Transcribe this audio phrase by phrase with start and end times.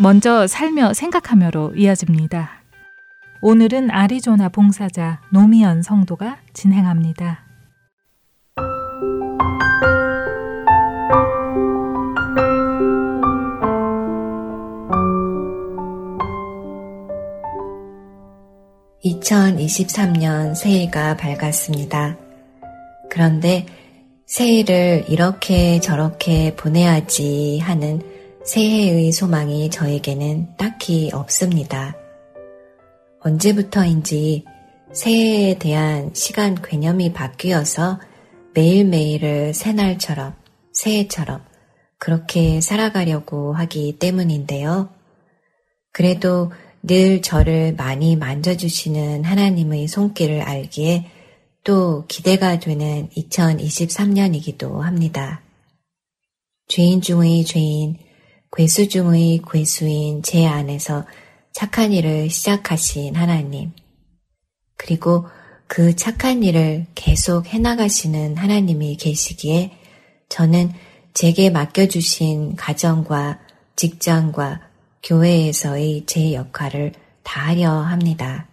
[0.00, 2.62] 먼저 살며 생각하며로 이어집니다.
[3.40, 7.44] 오늘은 아리조나 봉사자 노미연 성도가 진행합니다.
[19.04, 22.16] (2023년) 새해가 밝았습니다.
[23.10, 23.66] 그런데
[24.26, 28.00] 새해를 이렇게 저렇게 보내야지 하는
[28.48, 31.94] 새해의 소망이 저에게는 딱히 없습니다.
[33.20, 34.46] 언제부터인지
[34.90, 38.00] 새해에 대한 시간 개념이 바뀌어서
[38.54, 40.34] 매일매일을 새날처럼,
[40.72, 41.44] 새해처럼
[41.98, 44.88] 그렇게 살아가려고 하기 때문인데요.
[45.92, 46.50] 그래도
[46.82, 51.04] 늘 저를 많이 만져주시는 하나님의 손길을 알기에
[51.64, 55.42] 또 기대가 되는 2023년이기도 합니다.
[56.66, 58.07] 죄인 중의 죄인,
[58.56, 61.06] 괴수 중의 괴수인 제 안에서
[61.52, 63.72] 착한 일을 시작하신 하나님,
[64.76, 65.26] 그리고
[65.66, 69.72] 그 착한 일을 계속 해나가시는 하나님이 계시기에
[70.28, 70.72] 저는
[71.14, 73.40] 제게 맡겨주신 가정과
[73.76, 74.62] 직장과
[75.02, 78.48] 교회에서의 제 역할을 다하려 합니다.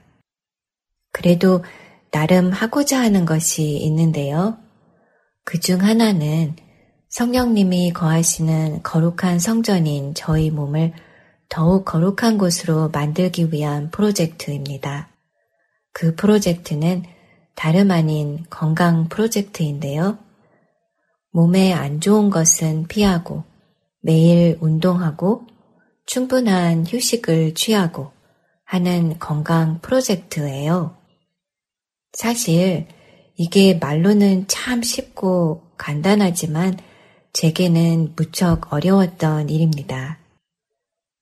[1.12, 1.64] 그래도
[2.12, 4.58] 나름 하고자 하는 것이 있는데요.
[5.46, 6.56] 그 중 하나는
[7.16, 10.92] 성령님이 거하시는 거룩한 성전인 저희 몸을
[11.48, 15.08] 더욱 거룩한 곳으로 만들기 위한 프로젝트입니다.
[15.94, 17.04] 그 프로젝트는
[17.56, 20.18] 다름 아닌 건강 프로젝트인데요.
[21.32, 23.46] 몸에 안 좋은 것은 피하고
[24.02, 25.48] 매일 운동하고
[26.06, 28.12] 충분한 휴식을 취하고
[28.66, 30.98] 하는 건강 프로젝트예요.
[32.12, 32.88] 사실
[33.38, 36.78] 이게 말로는 참 쉽고 간단하지만
[37.36, 40.20] 제게는 무척 어려웠던 일입니다.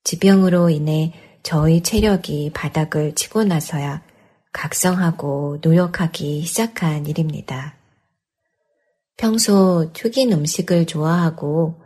[0.03, 4.03] 지병으로 인해 저의 체력이 바닥을 치고 나서야
[4.51, 7.77] 각성하고 노력하기 시작한 일입니다.
[9.17, 11.81] 평소 튀긴 음식을 좋아하고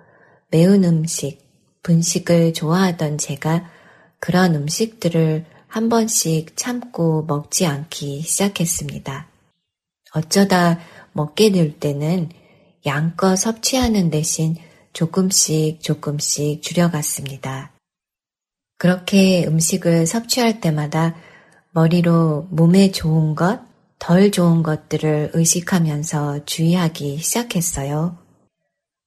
[0.51, 1.39] 매운 음식,
[1.83, 3.71] 분식을 좋아하던 제가
[4.19, 9.29] 그런 음식들을 한 번씩 참고 먹지 않기 시작했습니다.
[10.15, 10.81] 어쩌다
[11.13, 12.27] 먹게 될 때는
[12.87, 14.55] 양껏 섭취하는 대신
[14.93, 17.71] 조금씩 조금씩 줄여갔습니다.
[18.79, 21.15] 그렇게 음식을 섭취할 때마다
[21.71, 23.59] 머리로 몸에 좋은 것,
[23.99, 28.17] 덜 좋은 것들을 의식하면서 주의하기 시작했어요.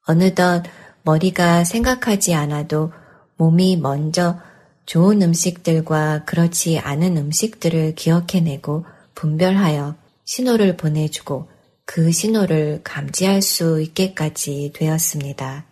[0.07, 0.63] 어느덧
[1.03, 2.93] 머리가 생각하지 않아도
[3.37, 4.39] 몸이 먼저
[4.87, 11.50] 좋은 음식들과 그렇지 않은 음식들을 기억해내고 분별하여 신호를 보내주고
[11.93, 15.67] 그 신호를 감지할 수 있게까지 되었습니다.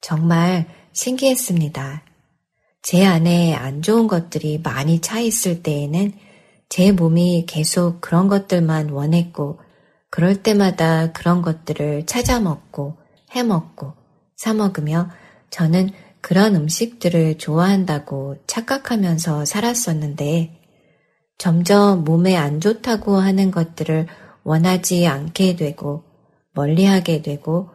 [0.00, 2.04] 정말 신기했습니다.
[2.80, 6.12] 제 안에 안 좋은 것들이 많이 차 있을 때에는
[6.68, 9.58] 제 몸이 계속 그런 것들만 원했고,
[10.10, 12.98] 그럴 때마다 그런 것들을 찾아 먹고,
[13.34, 13.94] 해 먹고,
[14.36, 15.10] 사 먹으며
[15.50, 20.60] 저는 그런 음식들을 좋아한다고 착각하면서 살았었는데
[21.36, 24.06] 점점 몸에 안 좋다고 하는 것들을
[24.44, 26.04] 원하지 않게 되고
[26.54, 27.70] 멀리 하게 되고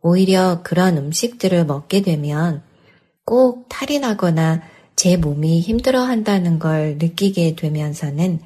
[0.00, 2.62] 오히려 그런 음식들을 먹게 되면
[3.24, 4.62] 꼭 탈이 나거나
[4.96, 8.40] 제 몸이 힘들어 한다는 걸 느끼게 되면서는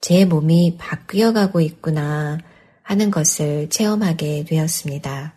[0.00, 2.38] 제 몸이 바뀌어 가고 있구나
[2.82, 5.34] 하는 것을 체험하게 되었습니다.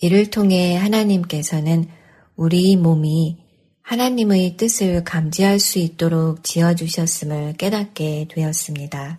[0.00, 1.88] 이를 통해 하나님께서는
[2.36, 3.38] 우리 몸이
[3.82, 9.18] 하나님의 뜻을 감지할 수 있도록 지어주셨음을 깨닫게 되었습니다.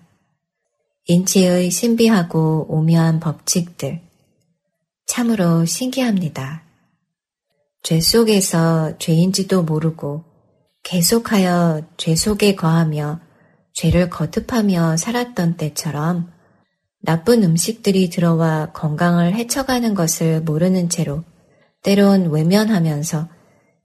[1.06, 4.00] 인체의 신비하고 오묘한 법칙들,
[5.06, 6.64] 참으로 신기합니다.
[7.82, 10.24] 죄 속에서 죄인지도 모르고
[10.84, 13.20] 계속하여 죄 속에 거하며
[13.74, 16.32] 죄를 거듭하며 살았던 때처럼
[17.02, 21.26] 나쁜 음식들이 들어와 건강을 해쳐가는 것을 모르는 채로
[21.82, 23.28] 때론 외면하면서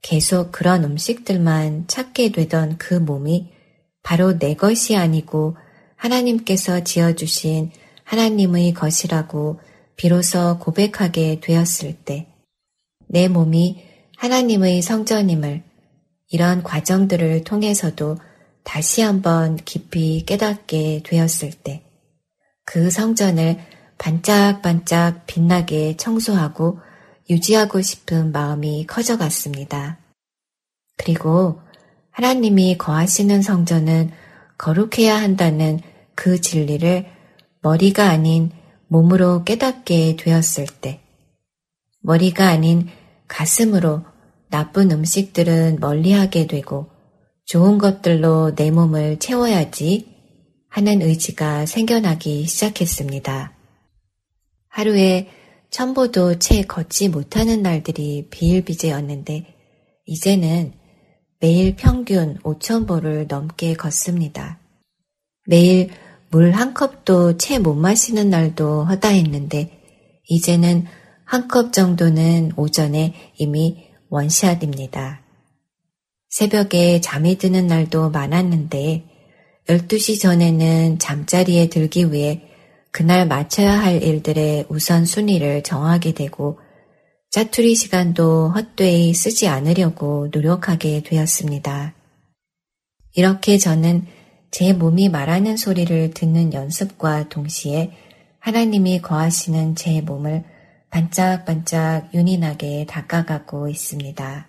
[0.01, 3.51] 계속 그런 음식들만 찾게 되던 그 몸이
[4.03, 5.57] 바로 내 것이 아니고
[5.99, 7.71] 하나님께서 지어주신
[8.03, 9.59] 하나님의 것이라고
[9.95, 12.29] 비로소 고백하게 되었을 때
[13.11, 13.83] 내 몸이
[14.17, 15.63] 하나님의 성전임을
[16.29, 18.17] 이런 과정들을 통해서도
[18.63, 21.81] 다시 한번 깊이 깨닫게 되었을 때,
[22.65, 23.57] 그 성전을
[23.97, 26.79] 반짝반짝 빛나게 청소하고
[27.31, 29.97] 유지하고 싶은 마음이 커져갔습니다.
[30.95, 31.59] 그리고
[32.11, 34.11] 하나님이 거하시는 성전은
[34.59, 35.79] 거룩해야 한다는
[36.19, 37.05] 그 진리를
[37.61, 38.51] 머리가 아닌
[38.89, 40.99] 몸으로 깨닫게 되었을 때,
[42.01, 42.89] 머리가 아닌
[43.29, 44.03] 가슴으로
[44.49, 46.89] 나쁜 음식들은 멀리하게 되고
[47.45, 50.07] 좋은 것들로 내 몸을 채워야지
[50.67, 53.53] 하는 의지가 생겨나기 시작했습니다.
[54.67, 55.29] 하루에
[55.69, 59.55] 천보도 채 걷지 못하는 날들이 비일비재였는데
[60.05, 60.73] 이제는
[61.39, 64.59] 매일 평균 5천보를 넘게 걷습니다.
[65.45, 65.89] 매일
[66.31, 69.71] 물 한 컵도 채 못 마시는 날도 허다했는데
[70.27, 70.85] 이제는
[71.25, 75.21] 한 컵 정도는 오전에 이미 원샷입니다.
[76.29, 79.05] 새벽에 잠이 드는 날도 많았는데
[79.67, 82.41] 12시 전에는 잠자리에 들기 위해
[82.91, 86.59] 그날 마쳐야 할 일들의 우선순위를 정하게 되고
[87.29, 91.93] 짜투리 시간도 헛되이 쓰지 않으려고 노력하게 되었습니다.
[93.15, 94.05] 이렇게 저는
[94.51, 97.91] 제 몸이 말하는 소리를 듣는 연습과 동시에
[98.39, 100.43] 하나님이 거하시는 제 몸을
[100.89, 104.47] 반짝반짝 윤인하게 닦아가고 있습니다.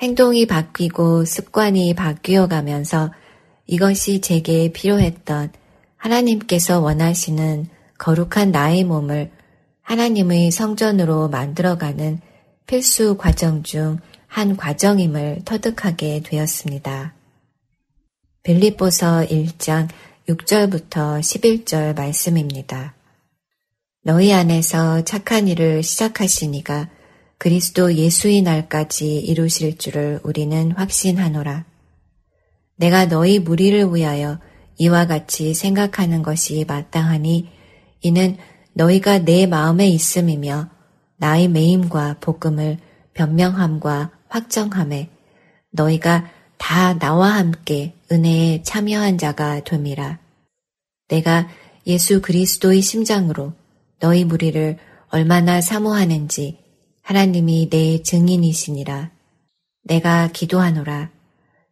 [0.00, 3.12] 행동이 바뀌고 습관이 바뀌어 가면서
[3.66, 5.52] 이것이 제게 필요했던
[5.96, 7.66] 하나님께서 원하시는
[7.98, 9.30] 거룩한 나의 몸을
[9.82, 12.20] 하나님의 성전으로 만들어가는
[12.66, 13.98] 필수 과정 중
[14.32, 17.12] 한 과정임을 터득하게 되었습니다.
[18.42, 19.88] 빌립보서 1장
[20.28, 22.94] 6절부터 11절 말씀입니다.
[24.02, 26.90] 너희 안에서 착한 일을 시작하시니가
[27.38, 31.66] 그리스도 예수의 날까지 이루실 줄을 우리는 확신하노라.
[32.76, 34.40] 내가 너희 무리를 위하여
[34.76, 37.48] 이와 같이 생각하는 것이 마땅하니
[38.00, 38.36] 이는
[38.72, 40.68] 너희가 내 마음에 있음이며
[41.16, 42.78] 나의 매임과 복음을
[43.14, 45.10] 변명함과 확정함에
[45.70, 46.28] 너희가
[46.62, 50.20] 다 나와 함께 은혜에 참여한 자가 됨이라.
[51.08, 51.48] 내가
[51.88, 53.52] 예수 그리스도의 심장으로
[53.98, 54.78] 너희 무리를
[55.08, 56.60] 얼마나 사모하는지
[57.02, 59.10] 하나님이 내 증인이시니라.
[59.82, 61.10] 내가 기도하노라.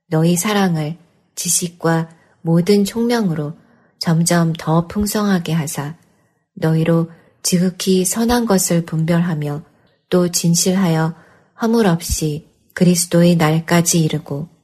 [0.08, 0.98] 너희 사랑을
[1.36, 2.10] 지식과
[2.42, 3.54] 모든 총명으로
[4.00, 5.94] 점점 더 풍성하게 하사
[6.54, 7.12] 너희로
[7.44, 9.62] 지극히 선한 것을 분별하며
[10.08, 11.14] 또 진실하여
[11.62, 14.59] 허물 없이 그리스도의 날까지 이르고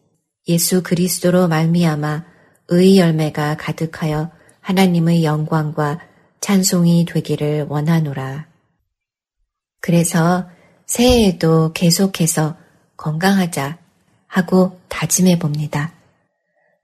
[0.48, 2.24] 예수 그리스도로 말미암아
[2.68, 6.00] 의 열매가 가득하여 하나님의 영광과
[6.40, 8.46] 찬송이 되기를 원하노라.
[9.80, 10.48] 그래서
[10.86, 12.56] 새해에도 계속해서
[12.96, 13.78] 건강하자
[14.26, 15.92] 하고 다짐해 봅니다.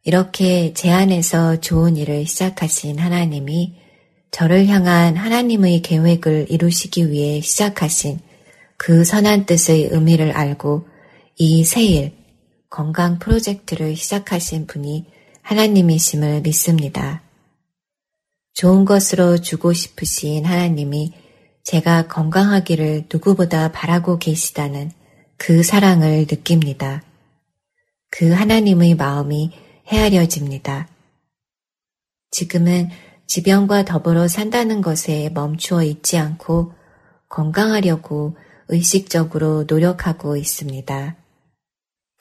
[0.05, 3.77] 이렇게 제 안에서 좋은 일을 시작하신 하나님이
[4.31, 8.19] 저를 향한 하나님의 계획을 이루시기 위해 시작하신
[8.77, 10.87] 그 선한 뜻의 의미를 알고
[11.37, 12.22] 이 새일
[12.73, 15.05] 건강 프로젝트를 시작하신 분이
[15.43, 17.21] 하나님이심을 믿습니다.
[18.55, 21.13] 좋은 것으로 주고 싶으신 하나님이
[21.65, 24.91] 제가 건강하기를 누구보다 바라고 계시다는
[25.37, 27.03] 그 사랑을 느낍니다.
[28.11, 29.53] 그 하나님의 마음이
[29.89, 30.89] 헤아려집니다.
[32.31, 32.89] 지금은
[33.27, 36.73] 지병과 더불어 산다는 것에 멈추어 있지 않고
[37.29, 38.39] 건강하려고
[38.69, 41.22] 의식적으로 노력하고 있습니다.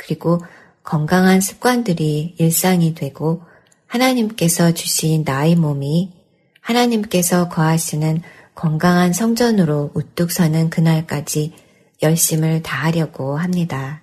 [0.01, 0.39] 그리고
[0.83, 3.43] 건강한 습관들이 일상이 되고
[3.85, 6.11] 하나님께서 주신 나의 몸이
[6.59, 8.21] 하나님께서 거하시는
[8.55, 11.53] 건강한 성전으로 우뚝 서는 그날까지
[12.01, 14.01] 열심을 다하려고 합니다.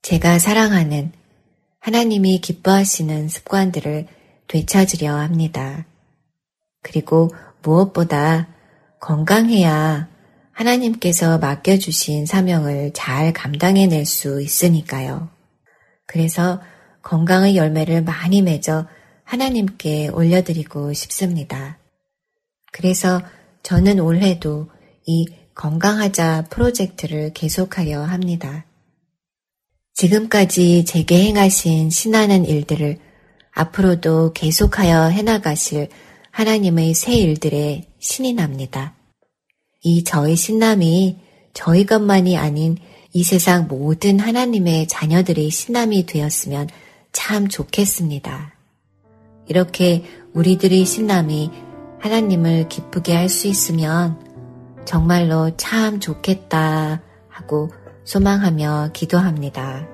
[0.00, 1.12] 제가 사랑하는
[1.80, 4.06] 하나님이 기뻐하시는 습관들을
[4.48, 5.84] 되찾으려 합니다.
[6.82, 7.30] 그리고
[7.62, 8.48] 무엇보다
[8.98, 10.08] 건강해야
[10.54, 15.28] 하나님께서 맡겨주신 사명을 잘 감당해낼 수 있으니까요.
[16.06, 16.60] 그래서
[17.02, 18.86] 건강의 열매를 많이 맺어
[19.24, 21.78] 하나님께 올려드리고 싶습니다.
[22.72, 23.22] 그래서
[23.62, 24.70] 저는 올해도
[25.06, 28.64] 이 건강하자 프로젝트를 계속하려 합니다.
[29.94, 32.98] 지금까지 제게 행하신 신하는 일들을
[33.52, 35.88] 앞으로도 계속하여 해나가실
[36.30, 38.94] 하나님의 새 일들에 신이 납니다.
[39.84, 41.18] 이 저의 신남이
[41.52, 42.76] 저희 것만이 아닌
[43.12, 46.68] 이 세상 모든 하나님의 자녀들의 신남이 되었으면
[47.12, 48.54] 참 좋겠습니다.
[49.46, 51.50] 이렇게 우리들의 신남이
[52.00, 54.18] 하나님을 기쁘게 할 수 있으면
[54.84, 57.70] 정말로 참 좋겠다 하고
[58.04, 59.93] 소망하며 기도합니다.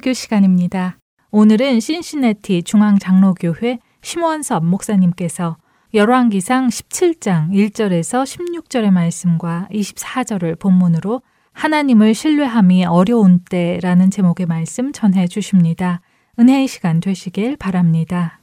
[0.00, 0.98] 설교 시간입니다.
[1.30, 5.58] 오늘은 신시내티 중앙장로교회 심원섭 목사님께서
[5.92, 16.00] 열왕기상 17장 1절에서 16절의 말씀과 24절을 본문으로 하나님을 신뢰함이 어려운 때라는 제목의 말씀 전해 주십니다.
[16.38, 18.39] 은혜의 시간 되시길 바랍니다.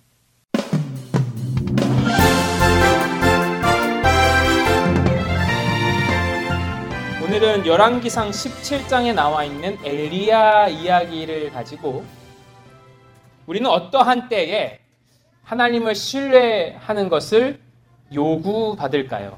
[7.27, 12.05] 오늘은 열왕기상 17장에 나와 있는 엘리야 이야기를 가지고
[13.47, 14.79] 우리는 어떠한 때에
[15.43, 17.59] 하나님을 신뢰하는 것을
[18.13, 19.37] 요구받을까요?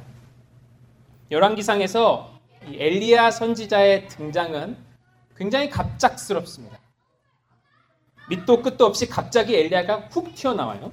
[1.31, 2.39] 열왕기상에서
[2.72, 4.77] 엘리야 선지자의 등장은
[5.36, 6.77] 굉장히 갑작스럽습니다.
[8.29, 10.91] 밑도 끝도 없이 갑자기 엘리야가 훅 튀어나와요.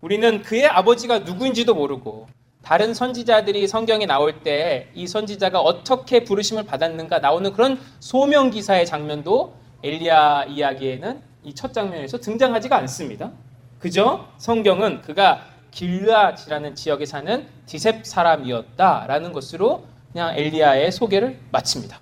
[0.00, 2.28] 우리는 그의 아버지가 누구인지도 모르고
[2.68, 9.54] 다른 선지자들이 성경에 나올 때 이 선지자가 어떻게 부르심을 받았는가 나오는 그런 소명 기사의 장면도
[9.82, 13.30] 엘리야 이야기에는 이 첫 장면에서 등장하지가 않습니다.
[13.78, 21.98] 그저 성경은 그가 길르앗이라는 지역에 사는 디셉 사람이었다라는 것으로 그냥 엘리야의 소개를 마칩니다.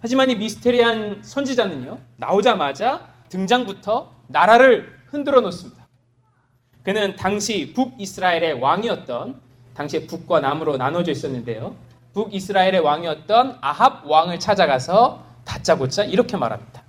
[0.00, 5.86] 하지만 이 미스테리한 선지자는요 나오자마자 등장부터 나라를 흔들어 놓습니다.
[6.82, 9.47] 그는 당시 북이스라엘의 왕이었던
[9.78, 11.76] 당시에 북과 남으로 나눠져 있었는데요.
[12.12, 16.82] 북이스라엘의 왕이었던 아합 왕을 찾아가서 다짜고짜 이렇게 말합니다.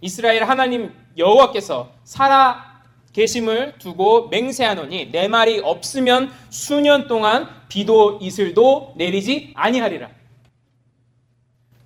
[0.00, 2.80] 이스라엘 하나님 여호와께서 살아
[3.12, 10.08] 계심을 두고 맹세하노니 내 말이 없으면 수년 동안 비도 이슬도 내리지 아니하리라.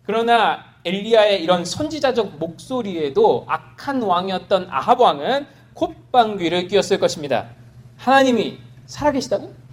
[0.05, 7.49] 그러나 엘리야의 이런 선지자적 목소리에도 악한 왕이었던 아합 왕은 콧방귀를 뀌었을 것입니다.
[7.97, 9.64] 하나님이 살아계시다고?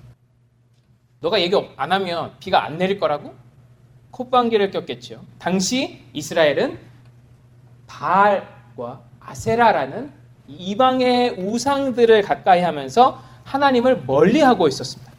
[1.22, 3.34] 너가 얘기 안 하면 비가 안 내릴 거라고?
[4.10, 5.22] 콧방귀를 꼈겠죠.
[5.38, 6.80] 당시 이스라엘은
[7.88, 10.12] 바알과 아세라라는
[10.48, 15.12] 이방의 우상들을 가까이 하면서 하나님을 멀리 하고 있었습니다.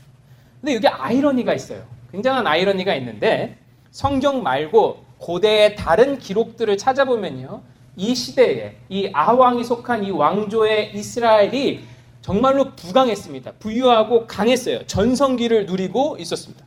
[0.60, 1.84] 근데 여기 아이러니가 있어요.
[2.10, 3.56] 굉장한 아이러니가 있는데
[3.92, 7.62] 성경 말고 고대의 다른 기록들을 찾아보면요.
[7.96, 11.84] 이 시대에 이 아왕이 속한 이 왕조의 이스라엘이
[12.22, 13.52] 정말로 부강했습니다.
[13.58, 14.86] 부유하고 강했어요.
[14.86, 16.64] 전성기를 누리고 있었습니다.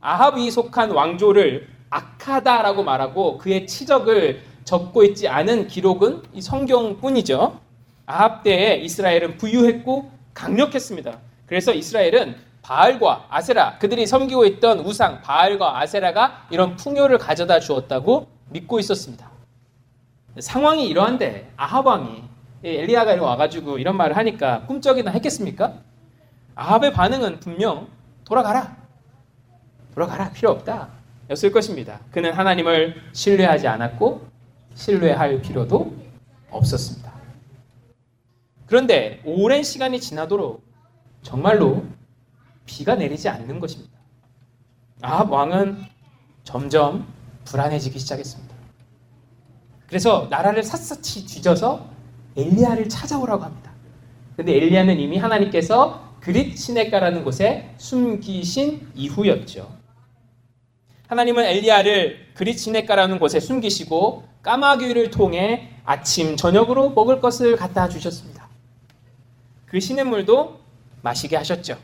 [0.00, 7.60] 아합이 속한 왕조를 악하다라고 말하고 그의 치적을 적고 있지 않은 기록은 이 성경뿐이죠.
[8.06, 11.18] 아합 때에 이스라엘은 부유했고 강력했습니다.
[11.46, 18.78] 그래서 이스라엘은 바알과 아세라 그들이 섬기고 있던 우상 바알과 아세라가 이런 풍요를 가져다 주었다고 믿고
[18.78, 19.30] 있었습니다.
[20.38, 22.22] 상황이 이러한데 아합 왕이
[22.62, 25.74] 엘리야가 이리 와가지고 이런 말을 하니까 꿈쩍이나 했겠습니까?
[26.54, 27.88] 아합의 반응은 분명
[28.24, 28.76] 돌아가라.
[29.94, 30.30] 돌아가라.
[30.30, 30.88] 필요 없다.
[31.30, 32.00] 였을 것입니다.
[32.10, 34.26] 그는 하나님을 신뢰하지 않았고
[34.74, 35.96] 신뢰할 필요도
[36.50, 37.10] 없었습니다.
[38.66, 40.64] 그런데 오랜 시간이 지나도록
[41.22, 41.84] 정말로
[42.66, 43.98] 비가 내리지 않는 것입니다.
[45.02, 45.82] 아합 왕은
[46.44, 47.06] 점점
[47.44, 48.54] 불안해지기 시작했습니다.
[49.86, 51.99] 그래서 나라를 샅샅이 뒤져서
[52.36, 53.72] 엘리야를 찾아오라고 합니다.
[54.36, 59.70] 근데 엘리야는 이미 하나님께서 그릿 시내가라는 곳에 숨기신 이후였죠.
[61.08, 68.48] 하나님은 엘리야를 그릿 시내가라는 곳에 숨기시고 까마귀를 통해 아침 저녁으로 먹을 것을 갖다 주셨습니다.
[69.66, 70.60] 그 시냇물도
[71.02, 71.76] 마시게 하셨죠.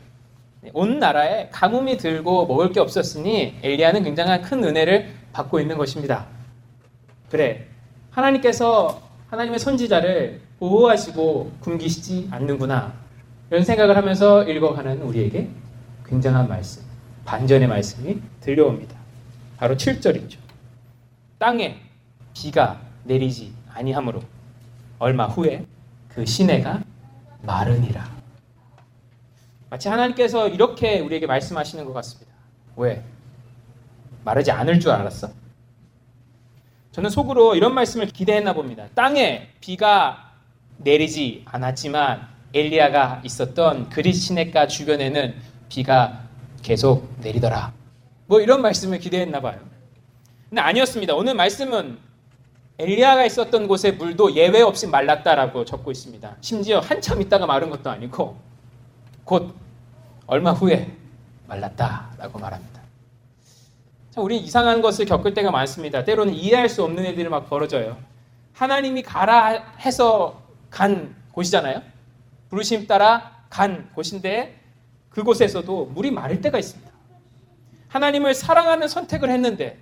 [0.73, 6.27] 온 나라에 가뭄이 들고 먹을 게 없었으니 엘리야는 굉장한 큰 은혜를 받고 있는 것입니다.
[7.29, 7.67] 그래,
[8.09, 12.93] 하나님께서 하나님의 선지자를 보호하시고 굶기시지 않는구나.
[13.49, 15.49] 이런 생각을 하면서 읽어가는 우리에게
[16.05, 16.83] 굉장한 말씀,
[17.25, 18.95] 반전의 말씀이 들려옵니다.
[19.57, 20.37] 바로 7절이죠.
[21.37, 21.81] 땅에
[22.33, 24.21] 비가 내리지 아니하므로
[24.99, 25.65] 얼마 후에
[26.07, 26.83] 그 시내가
[27.41, 28.09] 마르니라.
[29.69, 32.31] 마치 하나님께서 이렇게 우리에게 말씀하시는 것 같습니다.
[32.77, 33.03] 왜?
[34.23, 35.29] 마르지 않을 줄 알았어?
[36.97, 38.87] 저는 속으로 이런 말씀을 기대했나 봅니다.
[38.95, 40.31] 땅에 비가
[40.77, 45.35] 내리지 않았지만 엘리야가 있었던 그리 시내가 주변에는
[45.69, 46.23] 비가
[46.63, 47.71] 계속 내리더라.
[48.25, 49.59] 뭐 이런 말씀을 기대했나 봐요.
[50.49, 51.13] 근데 아니었습니다.
[51.13, 51.99] 오늘 말씀은
[52.79, 56.37] 엘리야가 있었던 곳의 물도 예외 없이 말랐다라고 적고 있습니다.
[56.41, 58.39] 심지어 한참 있다가 마른 것도 아니고
[59.23, 59.53] 곧
[60.25, 60.91] 얼마 후에
[61.45, 62.76] 말랐다라고 말합니다.
[64.17, 66.03] 참 우리 이상한 것을 겪을 때가 많습니다.
[66.03, 67.97] 때로는 이해할 수 없는 일들이 막 벌어져요.
[68.53, 71.83] 하나님이 가라 해서 간 곳이잖아요.
[72.49, 74.59] 부르심 따라 간 곳인데
[75.11, 76.91] 그곳에서도 물이 마를 때가 있습니다.
[77.89, 79.77] 하나님을 사랑하는 선택을 했는데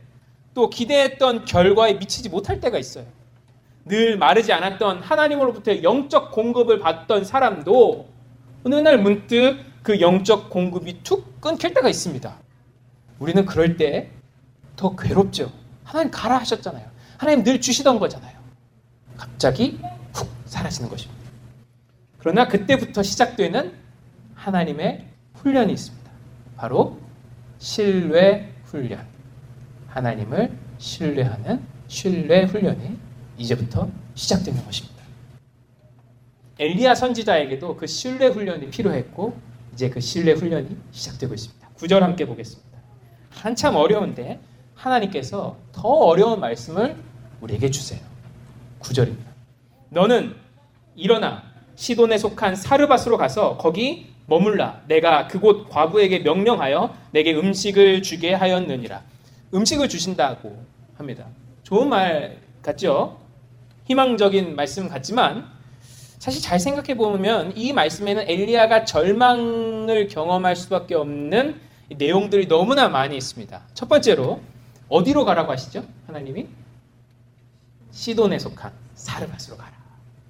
[0.53, 3.05] 또 기대했던 결과에 미치지 못할 때가 있어요.
[3.85, 8.09] 늘 마르지 않았던 하나님으로부터 영적 공급을 받던 사람도
[8.65, 12.35] 어느 날 문득 그 영적 공급이 툭 끊길 때가 있습니다.
[13.19, 14.11] 우리는 그럴 때
[14.75, 15.51] 더 괴롭죠.
[15.83, 16.85] 하나님 가라 하셨잖아요.
[17.17, 18.37] 하나님 늘 주시던 거잖아요.
[19.17, 19.79] 갑자기
[20.13, 21.21] 훅 사라지는 것입니다.
[22.17, 23.73] 그러나 그때부터 시작되는
[24.33, 26.11] 하나님의 훈련이 있습니다.
[26.57, 26.99] 바로
[27.59, 29.05] 신뢰 훈련.
[29.87, 32.97] 하나님을 신뢰하는 신뢰 훈련이
[33.37, 34.95] 이제부터 시작되는 것입니다.
[36.59, 39.37] 엘리야 선지자에게도 그 신뢰 훈련이 필요했고
[39.73, 41.69] 이제 그 신뢰 훈련이 시작되고 있습니다.
[41.75, 42.77] 구절 함께 보겠습니다.
[43.29, 44.39] 한참 어려운데
[44.75, 46.95] 하나님께서 더 어려운 말씀을
[47.41, 47.99] 우리에게 주세요.
[48.79, 49.31] 구절입니다.
[49.89, 50.35] 너는
[50.95, 51.43] 일어나
[51.75, 54.81] 시돈에 속한 사르밧으로 가서 거기 머물라.
[54.87, 59.01] 내가 그곳 과부에게 명령하여 내게 음식을 주게 하였느니라.
[59.53, 60.63] 음식을 주신다고
[60.97, 61.25] 합니다.
[61.63, 63.19] 좋은 말 같죠?
[63.85, 65.47] 희망적인 말씀 같지만
[66.17, 71.59] 사실 잘 생각해 보면 이 말씀에는 엘리야가 절망을 경험할 수밖에 없는
[71.95, 73.61] 내용들이 너무나 많이 있습니다.
[73.75, 74.41] 첫 번째로
[74.95, 75.83] 어디로 가라고 하시죠?
[76.07, 76.47] 하나님이
[77.91, 79.73] 시돈에 속한 사르밧으로 가라.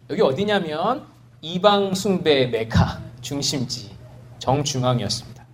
[0.10, 1.06] 여기 어디냐면
[1.42, 3.92] 이방 숭배 메카 중심지
[4.40, 5.46] 정중앙이었습니다.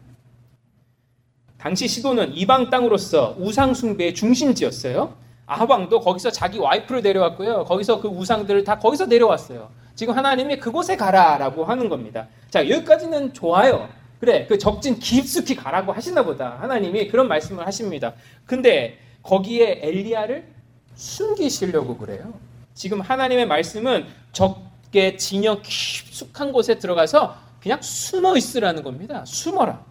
[1.58, 5.14] 당시 시돈은 이방 땅으로서 우상 숭배의 중심지였어요.
[5.46, 7.66] 아합왕도 거기서 자기 와이프를 데려왔고요.
[7.66, 9.70] 거기서 그 우상들을 다 거기서 내려왔어요.
[9.94, 12.28] 지금 하나님이 그곳에 가라라고 하는 겁니다.
[12.50, 13.90] 자, 여기까지는 좋아요.
[14.22, 16.58] 그래, 그 적진 깊숙이 가라고 하시나 보다.
[16.62, 18.14] 하나님이 그런 말씀을 하십니다.
[18.46, 20.46] 근데 거기에 엘리야를
[20.94, 22.32] 숨기시려고 그래요.
[22.76, 29.26] 지금 하나님의 말씀은 적게 진영 깊숙한 곳에 들어가서 그냥 숨어 있으라는 겁니다.
[29.26, 29.84] 숨어라.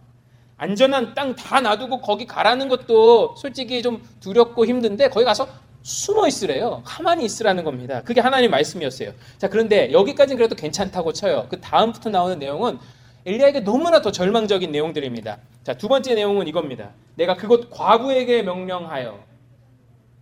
[0.57, 5.49] 안전한 땅 다 놔두고 거기 가라는 것도 솔직히 좀 두렵고 힘든데 거기 가서
[5.83, 6.83] 숨어 있으래요.
[6.85, 8.03] 가만히 있으라는 겁니다.
[8.05, 9.13] 그게 하나님 말씀이었어요.
[9.39, 11.47] 자, 그런데 여기까지는 그래도 괜찮다고 쳐요.
[11.51, 12.79] 그 다음부터 나오는 내용은
[13.27, 15.39] 엘리야에게 너무나 더 절망적인 내용들입니다.
[15.63, 16.91] 자, 두 번째 내용은 이겁니다.
[17.17, 19.19] 내가 그곳 과부에게 명령하여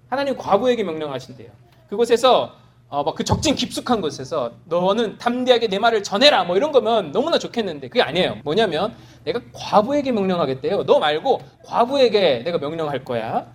[0.08, 1.50] 하나님 과부에게 명령하신대요.
[1.88, 2.54] 그곳에서
[2.90, 7.88] 어, 뭐그 적진 깊숙한 곳에서 너는 담대하게 내 말을 전해라 뭐 이런 거면 너무나 좋겠는데
[7.88, 8.38] 그게 아니에요.
[8.44, 10.84] 뭐냐면 내가 과부에게 명령하겠대요.
[10.86, 13.46] 너 말고 과부에게 내가 명령할 거야.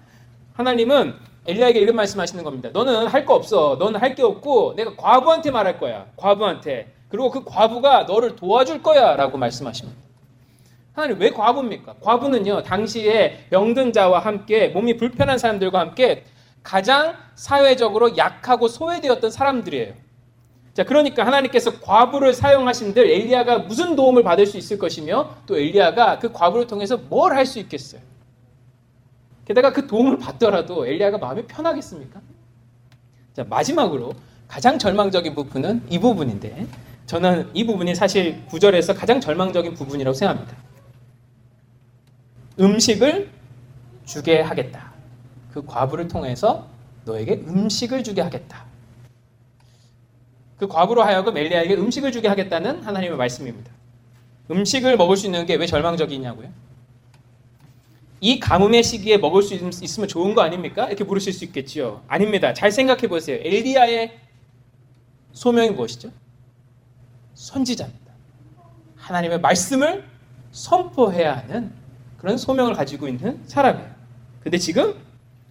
[0.53, 1.15] 하나님은
[1.47, 2.69] 엘리야에게 이런 말씀하시는 겁니다.
[2.71, 3.75] 너는 할 거 없어.
[3.79, 6.06] 너는 할 게 없고 내가 과부한테 말할 거야.
[6.15, 6.92] 과부한테.
[7.13, 9.95] 그리고 그 과부가 너를 도와줄 거야 라고 말씀하십니다.
[10.93, 11.97] 하나님 왜 과부입니까?
[12.02, 16.23] 과부는요 당시에 병든 자와 함께 몸이 불편한 사람들과 함께
[16.63, 19.93] 가장 사회적으로 약하고 소외되었던 사람들이에요.
[20.73, 26.32] 자, 그러니까 하나님께서 과부를 사용하신들 엘리야가 무슨 도움을 받을 수 있을 것이며 또 엘리야가 그
[26.32, 28.02] 과부를 통해서 뭘 할 수 있겠어요?
[29.45, 32.19] 게다가 그 도움을 받더라도 엘리야가 마음이 편하겠습니까?
[33.36, 34.13] 자, 마지막으로
[34.47, 36.65] 가장 절망적인 부분은 이 부분인데
[37.05, 40.57] 저는 이 부분이 사실 구절에서 가장 절망적인 부분이라고 생각합니다.
[42.59, 43.29] 음식을
[44.05, 44.93] 주게 하겠다.
[45.51, 46.67] 그 과부를 통해서
[47.05, 48.65] 너에게 음식을 주게 하겠다.
[50.57, 53.71] 그 과부로 하여금 엘리야에게 음식을 주게 하겠다는 하나님의 말씀입니다.
[54.49, 56.49] 음식을 먹을 수 있는 게 왜 절망적이냐고요?
[58.21, 60.87] 이 가뭄의 시기에 먹을 수 있으면 좋은 거 아닙니까?
[60.87, 62.03] 이렇게 물으실 수 있겠지요.
[62.07, 62.53] 아닙니다.
[62.53, 63.37] 잘 생각해 보세요.
[63.41, 64.17] 엘리야의
[65.33, 66.11] 소명이 무엇이죠?
[67.34, 68.13] 선지자입니다.
[68.96, 70.08] 하나님의 말씀을
[70.52, 71.74] 선포해야 하는
[72.17, 73.93] 그런 소명을 가지고 있는 사람이에요.
[74.41, 74.96] 근데 지금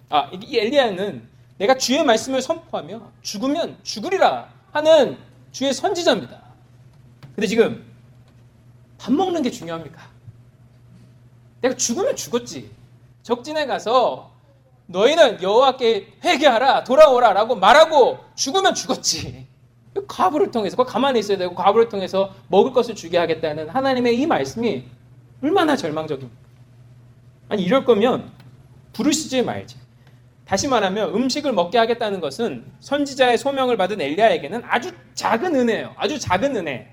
[0.09, 5.19] 아, 이 엘리야는 내가 주의 말씀을 선포하며 죽으면 죽으리라 하는
[5.53, 6.41] 주의 선지자입니다.
[7.35, 7.85] 근데 지금
[8.99, 10.03] 밥 먹는 게 중요합니까?
[11.61, 12.71] 내가 죽으면 죽었지.
[13.23, 14.33] 적진에 가서
[14.87, 19.42] 너희는 여호와께 회개하라 돌아오라라고 말하고 죽으면 죽었지.
[20.09, 24.85] 과부를 통해서 그 가만히 있어야 되고 과부를 통해서 먹을 것을 주게 하겠다는 하나님의 이 말씀이
[25.43, 26.43] 얼마나 절망적입니까?
[27.49, 28.31] 아니 이럴 거면
[28.93, 29.77] 부르시지 말지.
[30.47, 35.95] 다시 말하면 음식을 먹게 하겠다는 것은 선지자의 소명을 받은 엘리야에게는 아주 작은 은혜예요.
[35.97, 36.89] 아주 작은 은혜.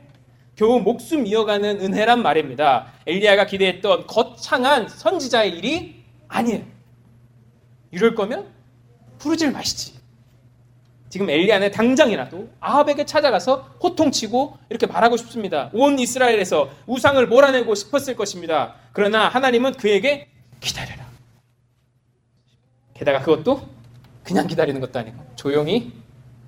[0.55, 2.87] 겨우 목숨 이어가는 은혜란 말입니다.
[3.07, 6.63] 엘리야가 기대했던 거창한 선지자의 일이 아니에요.
[7.91, 8.47] 이럴 거면
[9.17, 9.98] 부르질 마시지.
[11.09, 15.71] 지금 엘리야는 당장이라도 아합에게 찾아가서 호통치고 이렇게 말하고 싶습니다.
[15.73, 18.75] 온 이스라엘에서 우상을 몰아내고 싶었을 것입니다.
[18.93, 20.27] 그러나 하나님은 그에게
[20.59, 21.07] 기다려라.
[22.93, 23.67] 게다가 그것도
[24.23, 25.93] 그냥 기다리는 것도 아니고 조용히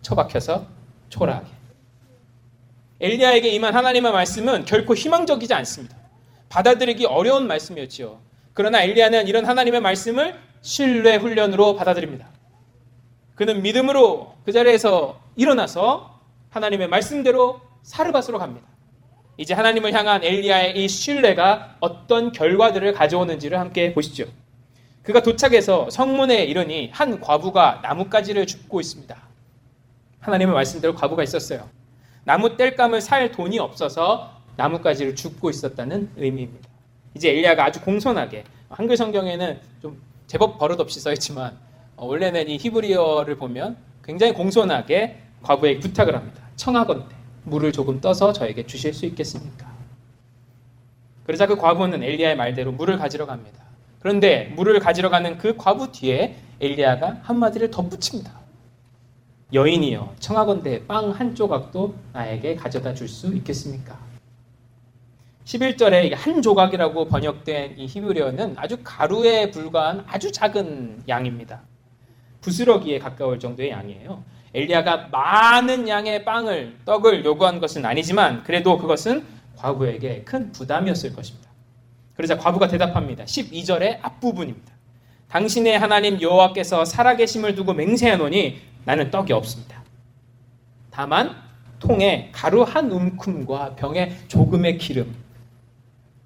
[0.04, 0.68] 처박혀서
[1.10, 1.48] 초라하게.
[3.00, 5.98] 엘리야에게 임한 하나님의 말씀은 결코 희망적이지 않습니다.
[6.50, 8.20] 받아들이기 어려운 말씀이었지요.
[8.54, 12.28] 그러나 엘리야는 이런 하나님의 말씀을 신뢰 훈련으로 받아들입니다.
[13.42, 16.20] 그는 믿음으로 그 자리에서 일어나서
[16.52, 18.68] 하나님의 말씀대로 사르밧으로 갑니다.
[19.36, 24.26] 이제 하나님을 향한 엘리야의 이 신뢰가 어떤 결과들을 가져오는지를 함께 보시죠.
[25.02, 29.18] 그가 도착해서 성문에 이르니 한 과부가 나뭇가지를 줍고 있습니다.
[30.20, 31.68] 하나님의 말씀대로 과부가 있었어요.
[32.24, 36.70] 나무 뗄감을 살 돈이 없어서 나뭇가지를 줍고 있었다는 의미입니다.
[37.16, 41.71] 이제 엘리야가 아주 공손하게 한글 성경에는 좀 제법 버릇없이 써 있지만
[42.02, 46.42] 어, 원래는 이 히브리어를 보면 굉장히 공손하게 과부에게 부탁을 합니다.
[46.56, 49.72] 청하건대 물을 조금 떠서 저에게 주실 수 있겠습니까?
[51.28, 53.64] 그러자 그 과부는 엘리야의 말대로 물을 가지러 갑니다.
[54.00, 58.32] 그런데 물을 가지러 가는 그 과부 뒤에 엘리야가 한마디를 덧붙입니다.
[59.54, 64.00] 여인이여 청하건대 빵 한 조각도 나에게 가져다 줄 수 있겠습니까?
[65.46, 71.62] 11절에 한 조각이라고 번역된 이 히브리어는 아주 가루에 불과한 아주 작은 양입니다.
[72.42, 74.24] 부스러기에 가까울 정도의 양이에요.
[74.54, 79.24] 엘리야가 많은 양의 빵을 떡을 요구한 것은 아니지만 그래도 그것은
[79.56, 81.50] 과부에게 큰 부담이었을 것입니다.
[82.16, 83.24] 그러자 과부가 대답합니다.
[83.24, 84.72] 12절의 앞부분입니다.
[85.30, 89.82] 당신의 하나님 여호와께서 살아계심을 두고 맹세하노니 나는 떡이 없습니다.
[90.90, 91.36] 다만
[91.80, 95.16] 통에 가루 한 움큼과 병에 조금의 기름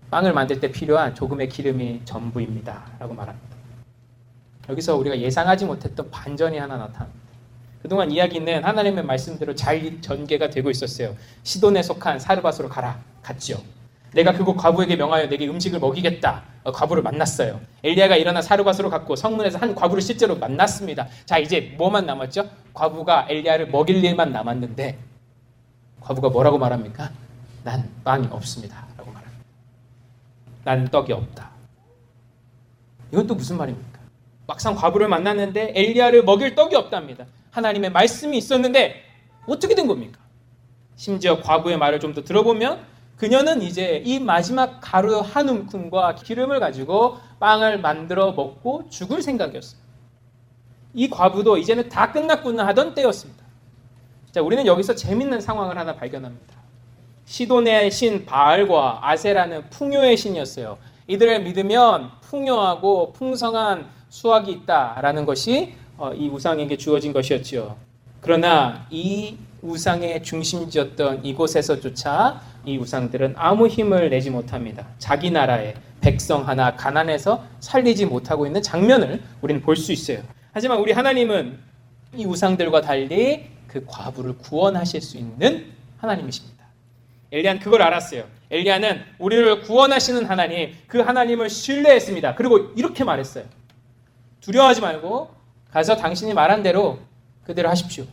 [0.09, 2.85] 빵을 만들 때 필요한 조금의 기름이 전부입니다.
[2.99, 3.54] 라고 말합니다.
[4.69, 7.25] 여기서 우리가 예상하지 못했던 반전이 하나 나타납니다.
[7.81, 11.15] 그동안 이야기는 하나님의 말씀대로 잘 전개가 되고 있었어요.
[11.43, 12.99] 시돈에 속한 사르밧으로 가라.
[13.21, 13.61] 갔죠.
[14.13, 16.41] 내가 그곳 과부에게 명하여 내게 음식을 먹이겠다.
[16.63, 17.59] 어, 과부를 만났어요.
[17.83, 21.07] 엘리야가 일어나 사르밧으로 갔고 성문에서 한 과부를 실제로 만났습니다.
[21.25, 22.49] 자 이제 뭐만 남았죠?
[22.73, 24.97] 과부가 엘리야를 먹일 일만 남았는데
[25.99, 27.11] 과부가 뭐라고 말합니까?
[27.63, 28.87] 난 빵이 없습니다.
[28.97, 29.43] 라고 말합니다.
[30.63, 31.51] 나는 떡이 없다.
[33.11, 33.94] 이건 또 무슨 말입니까?
[34.47, 37.25] 막상 과부를 만났는데 엘리야를 먹일 떡이 없답니다.
[37.51, 39.03] 하나님의 말씀이 있었는데
[39.47, 40.19] 어떻게 된 겁니까?
[40.95, 42.79] 심지어 과부의 말을 좀 더 들어보면
[43.17, 49.79] 그녀는 이제 이 마지막 가루 한 움큼과 기름을 가지고 빵을 만들어 먹고 죽을 생각이었어요.
[50.93, 53.43] 이 과부도 이제는 다 끝났구나 하던 때였습니다.
[54.31, 56.55] 자, 우리는 여기서 재밌는 상황을 하나 발견합니다.
[57.25, 60.77] 시돈의 신 바알과 아세라는 풍요의 신이었어요.
[61.07, 67.75] 이들을 믿으면 풍요하고 풍성한 수확이 있다라는 것이 어, 이 우상에게 주어진 것이었지요.
[68.21, 74.87] 그러나 이 우상의 중심지였던 이곳에서조차 이 우상들은 아무 힘을 내지 못합니다.
[74.97, 80.19] 자기 나라의 백성 하나 가난해서 살리지 못하고 있는 장면을 우리는 볼 수 있어요.
[80.51, 81.57] 하지만 우리 하나님은
[82.15, 85.65] 이 우상들과 달리 그 과부를 구원하실 수 있는
[85.97, 86.54] 하나님이십니다.
[87.31, 88.23] 엘리야는 그걸 알았어요.
[88.51, 92.35] 엘리야는 우리를 구원하시는 하나님, 그 하나님을 신뢰했습니다.
[92.35, 93.45] 그리고 이렇게 말했어요.
[94.41, 95.33] 두려워하지 말고
[95.71, 96.99] 가서 당신이 말한 대로
[97.43, 98.05] 그대로 하십시오.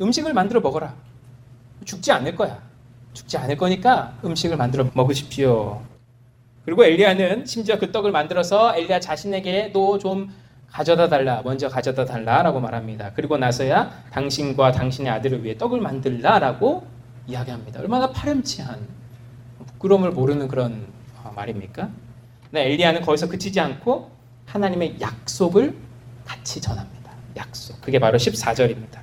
[0.00, 0.94] 음식을 만들어 먹어라.
[1.84, 2.62] 죽지 않을 거야.
[3.12, 5.82] 죽지 않을 거니까 음식을 만들어 먹으십시오.
[6.64, 10.32] 그리고 엘리야는 심지어 그 떡을 만들어서 엘리야 자신에게도 좀
[10.68, 13.12] 가져다 달라, 먼저 가져다 달라라고 말합니다.
[13.14, 16.86] 그리고 나서야 당신과 당신의 아들을 위해 떡을 만들라라고
[17.26, 17.80] 이야기합니다.
[17.80, 18.86] 얼마나 파렴치한
[19.66, 20.86] 부끄러움을 모르는 그런
[21.22, 21.90] 어, 말입니까?
[22.50, 24.10] 네, 엘리야는 거기서 그치지 않고
[24.46, 25.76] 하나님의 약속을
[26.24, 27.12] 같이 전합니다.
[27.36, 27.80] 약속.
[27.80, 29.00] 그게 바로 14절입니다.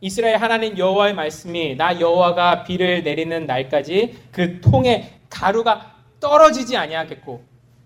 [0.00, 7.44] 이스라엘 하나님 여호와의 말씀이 나 여호와가 비를 내리는 날까지 그 통에 가루가 떨어지지 아니하겠고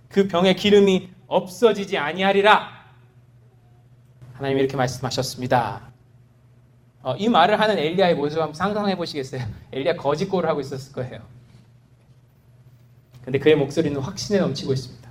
[0.08, 2.82] 그 병에 기름이 없어지지 아니하리라.
[4.34, 5.91] 하나님 이렇게 말씀하셨습니다.
[7.02, 9.42] 어, 이 말을 하는 엘리야의 모습 한번 상상해 보시겠어요?
[9.72, 11.20] 엘리야 거짓골을 하고 있었을 거예요.
[13.24, 15.10] 근데 그의 목소리는 확신에 넘치고 있습니다.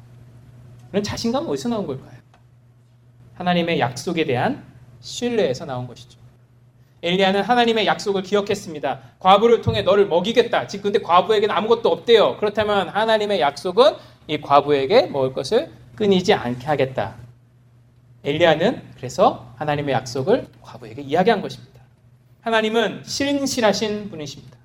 [0.89, 2.19] 그런 자신감은 어디서 나온 걸까요?
[3.35, 4.63] 하나님의 약속에 대한
[4.99, 6.19] 신뢰에서 나온 것이죠.
[7.03, 8.99] 엘리야는 하나님의 약속을 기억했습니다.
[9.19, 10.67] 과부를 통해 너를 먹이겠다.
[10.67, 12.37] 즉 근데 과부에게는 아무것도 없대요.
[12.37, 13.95] 그렇다면 하나님의 약속은
[14.27, 17.15] 이 과부에게 먹을 것을 끊이지 않게 하겠다.
[18.23, 21.70] 엘리야는 그래서 하나님의 약속을 과부에게 이야기한 것입니다.
[22.41, 24.57] 하나님은 신실하신 분이십니다.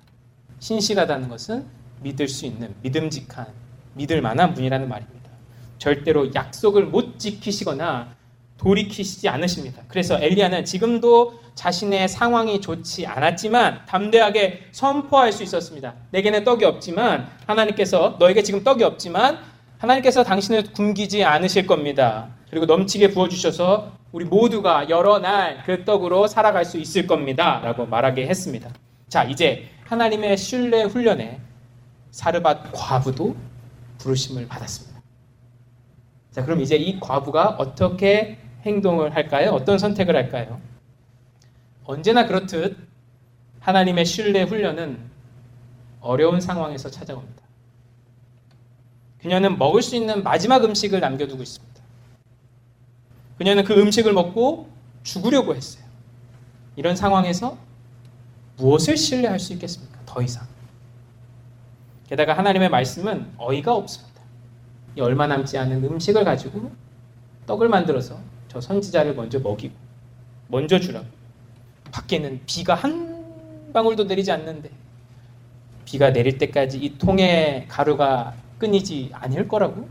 [0.59, 1.65] 신실하다는 것은
[2.01, 3.45] 믿을 수 있는 믿음직한
[3.93, 5.29] 믿을 만한 분이라는 말입니다.
[5.77, 8.15] 절대로 약속을 못 지키시거나
[8.57, 9.83] 돌이키시지 않으십니다.
[9.87, 15.93] 그래서 엘리야는 지금도 자신의 상황이 좋지 않았지만 담대하게 선포할 수 있었습니다.
[16.09, 19.37] 내게는 떡이 없지만 하나님께서 너에게 지금 떡이 없지만
[19.77, 22.29] 하나님께서 당신을 굶기지 않으실 겁니다.
[22.49, 27.59] 그리고 넘치게 부어주셔서 우리 모두가 여러 날 그 떡으로 살아갈 수 있을 겁니다.
[27.63, 28.71] 라고 말하게 했습니다.
[29.09, 31.39] 자, 이제 하나님의 신뢰 훈련에
[32.11, 33.35] 사르밧 과부도
[33.97, 35.01] 부르심을 받았습니다.
[36.31, 39.51] 자, 그럼 이제 이 과부가 어떻게 행동을 할까요?
[39.51, 40.61] 어떤 선택을 할까요?
[41.83, 42.77] 언제나 그렇듯
[43.59, 44.99] 하나님의 신뢰 훈련은
[46.01, 47.43] 어려운 상황에서 찾아옵니다.
[49.19, 51.76] 그녀는 먹을 수 있는 마지막 음식을 남겨두고 있습니다.
[53.37, 54.67] 그녀는 그 음식을 먹고
[55.03, 55.83] 죽으려고 했어요.
[56.75, 57.57] 이런 상황에서
[58.57, 59.99] 무엇을 신뢰할 수 있겠습니까?
[60.05, 60.47] 더 이상.
[62.07, 64.21] 게다가 하나님의 말씀은 어이가 없습니다.
[64.95, 66.71] 이 얼마 남지 않은 음식을 가지고
[67.45, 69.73] 떡을 만들어서 저 선지자를 먼저 먹이고
[70.47, 71.05] 먼저 주라고.
[71.91, 74.69] 밖에는 비가 한 방울도 내리지 않는데
[75.85, 79.87] 비가 내릴 때까지 이 통에 가루가 끊이지 않을 거라고?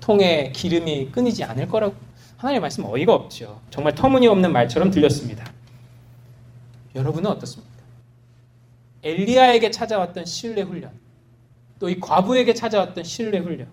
[0.00, 1.94] 통에 기름이 끊이지 않을 거라고?
[2.42, 3.60] 하나님의 말씀 어이가 없죠.
[3.70, 5.48] 정말 터무니없는 말처럼 들렸습니다.
[6.96, 7.72] 여러분은 어떻습니까?
[9.04, 10.90] 엘리야에게 찾아왔던 신뢰 훈련,
[11.78, 13.68] 또 이 과부에게 찾아왔던 신뢰 훈련,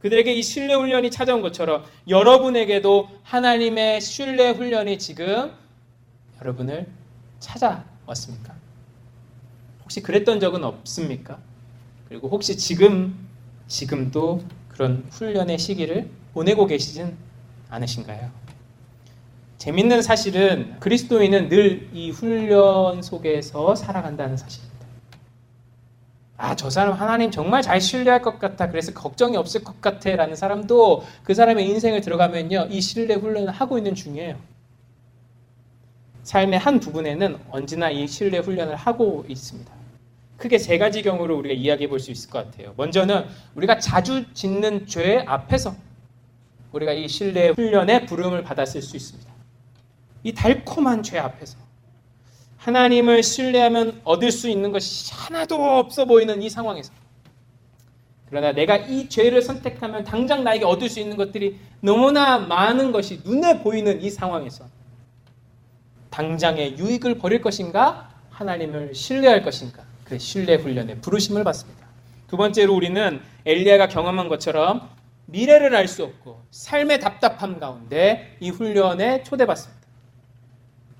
[0.00, 5.52] 그들에게 이 신뢰 훈련이 찾아온 것처럼 여러분에게도 하나님의 신뢰 훈련이 지금
[6.40, 6.86] 여러분을
[7.38, 8.54] 찾아왔습니까?
[9.82, 11.38] 혹시 그랬던 적은 없습니까?
[12.08, 13.26] 그리고 혹시 지금
[13.68, 17.16] 지금도 그런 훈련의 시기를 보내고 계시진
[17.70, 18.30] 않으신가요?
[19.58, 24.70] 재밌는 사실은 그리스도인은 늘 이 훈련 속에서 살아간다는 사실입니다.
[26.38, 28.70] 아, 저 사람 하나님 정말 잘 신뢰할 것 같아.
[28.70, 30.16] 그래서 걱정이 없을 것 같아.
[30.16, 32.68] 라는 사람도 그 사람의 인생을 들어가면요.
[32.70, 34.36] 이 신뢰 훈련을 하고 있는 중이에요.
[36.22, 39.70] 삶의 한 부분에는 언제나 이 신뢰 훈련을 하고 있습니다.
[40.38, 42.72] 크게 세 가지 경우로 우리가 이야기해 볼 수 있을 것 같아요.
[42.78, 45.74] 먼저는 우리가 자주 짓는 죄 앞에서
[46.72, 49.30] 우리가 이 신뢰 훈련의 부름을 받았을 수 있습니다.
[50.22, 51.58] 이 달콤한 죄 앞에서
[52.58, 56.92] 하나님을 신뢰하면 얻을 수 있는 것이 하나도 없어 보이는 이 상황에서
[58.28, 63.62] 그러나 내가 이 죄를 선택하면 당장 나에게 얻을 수 있는 것들이 너무나 많은 것이 눈에
[63.62, 64.66] 보이는 이 상황에서
[66.10, 71.86] 당장의 유익을 버릴 것인가 하나님을 신뢰할 것인가 그 신뢰 훈련에 부르심을 받습니다.
[72.28, 74.88] 두 번째로 우리는 엘리야가 경험한 것처럼
[75.30, 79.80] 미래를 알 수 없고 삶의 답답함 가운데 이 훈련에 초대받습니다.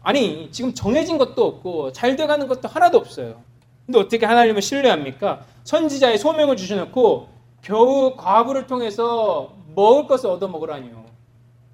[0.02, 3.42] 아니 지금 정해진 것도 없고 잘 돼가는 것도 하나도 없어요.
[3.86, 5.44] 근데 어떻게 하나님을 신뢰합니까?
[5.64, 7.28] 선지자의 소명을 주셔놓고
[7.62, 11.04] 겨우 과부를 통해서 먹을 것을 얻어 먹으라니요.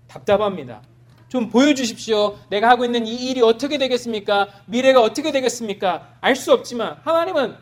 [0.08, 0.82] 답답합니다.
[1.28, 2.36] 좀 보여주십시오.
[2.50, 4.48] 내가 하고 있는 이 일이 어떻게 되겠습니까?
[4.66, 6.14] 미래가 어떻게 되겠습니까?
[6.20, 7.56] 알 수 없지만 하나님은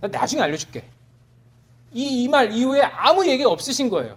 [0.00, 0.84] 나중에 알려줄게.
[1.92, 4.16] 이 이 말 이후에 아무 얘기 없으신 거예요.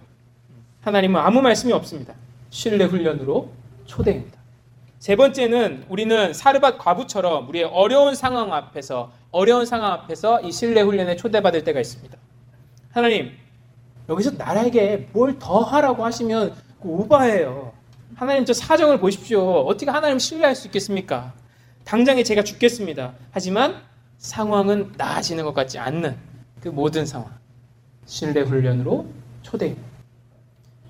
[0.82, 2.14] 하나님은 아무 말씀이 없습니다.
[2.50, 3.50] 신뢰 훈련으로
[3.86, 4.38] 초대입니다.
[4.98, 11.16] 세 번째는 우리는 사르밧 과부처럼 우리의 어려운 상황 앞에서 어려운 상황 앞에서 이 신뢰 훈련에
[11.16, 12.16] 초대받을 때가 있습니다.
[12.92, 13.32] 하나님
[14.08, 17.72] 여기서 나에게 뭘 더 하라고 하시면 오바예요.
[18.16, 19.60] 하나님 저 사정을 보십시오.
[19.62, 21.32] 어떻게 하나님 신뢰할 수 있겠습니까?
[21.84, 23.14] 당장에 제가 죽겠습니다.
[23.30, 23.80] 하지만
[24.18, 26.16] 상황은 나아지는 것 같지 않는
[26.60, 27.39] 그 모든 상황.
[28.10, 29.06] 신뢰 훈련으로
[29.42, 29.88] 초대입니다.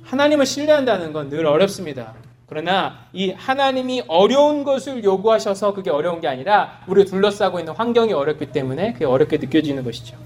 [0.04, 2.14] 하나님을 신뢰한다는 건 늘 어렵습니다.
[2.46, 8.46] 그러나 이 하나님이 어려운 것을 요구하셔서 그게 어려운 게 아니라 우리를 둘러싸고 있는 환경이 어렵기
[8.52, 10.16] 때문에 그게 어렵게 느껴지는 것이죠.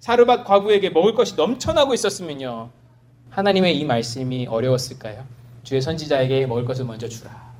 [0.00, 2.70] 사르밧 과부에게 먹을 것이 넘쳐나고 있었으면요.
[3.28, 5.22] 하나님의 이 말씀이 어려웠을까요?
[5.62, 7.50] 주의 선지자에게 먹을 것을 먼저 주라.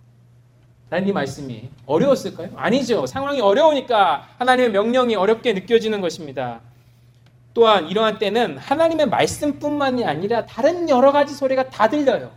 [0.88, 2.48] 라는 이 말씀이 어려웠을까요?
[2.56, 3.06] 아니죠.
[3.06, 6.60] 상황이 어려우니까 하나님의 명령이 어렵게 느껴지는 것입니다.
[7.52, 12.30] 또한 이러한 때는 하나님의 말씀뿐만이 아니라 다른 여러 가지 소리가 다 들려요.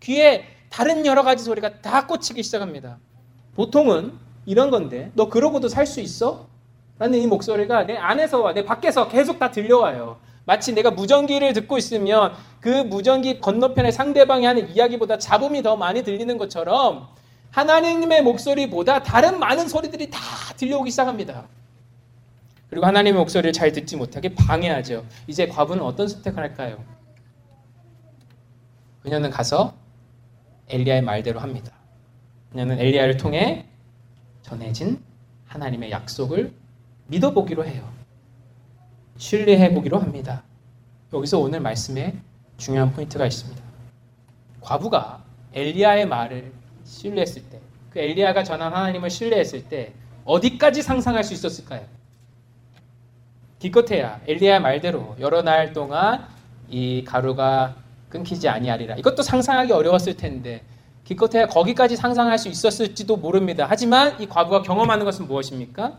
[0.00, 2.98] 귀에 다른 여러 가지 소리가 다 꽂히기 시작합니다.
[3.54, 4.12] 보통은
[4.46, 6.46] 이런 건데, 너 그러고도 살 수 있어?
[6.98, 10.18] 라는 이 목소리가 내 안에서와 내 밖에서 계속 다 들려와요.
[10.44, 16.36] 마치 내가 무전기를 듣고 있으면 그 무전기 건너편에 상대방이 하는 이야기보다 잡음이 더 많이 들리는
[16.36, 17.08] 것처럼
[17.50, 20.20] 하나님의 목소리보다 다른 많은 소리들이 다
[20.56, 21.46] 들려오기 시작합니다.
[22.70, 25.04] 그리고 하나님의 목소리를 잘 듣지 못하게 방해하죠.
[25.26, 26.82] 이제 과부는 어떤 선택을 할까요?
[29.02, 29.74] 그녀는 가서
[30.68, 31.72] 엘리야의 말대로 합니다.
[32.50, 33.66] 그녀는 엘리야를 통해
[34.42, 35.02] 전해진
[35.46, 36.52] 하나님의 약속을
[37.08, 37.90] 믿어보기로 해요.
[39.16, 40.44] 신뢰해 보기로 합니다.
[41.12, 42.14] 여기서 오늘 말씀에
[42.56, 43.60] 중요한 포인트가 있습니다.
[44.60, 46.52] 과부가 엘리야의 말을
[46.84, 49.92] 신뢰했을 때, 그 엘리야가 전한 하나님을 신뢰했을 때
[50.24, 51.84] 어디까지 상상할 수 있었을까요?
[53.60, 56.26] 기껏해야 엘리야 말대로 여러 날 동안
[56.68, 57.76] 이 가루가
[58.08, 58.96] 끊기지 아니하리라.
[58.96, 60.62] 이것도 상상하기 어려웠을 텐데
[61.04, 63.66] 기껏해야 거기까지 상상할 수 있었을지도 모릅니다.
[63.68, 65.98] 하지만 이 과부가 경험하는 것은 무엇입니까?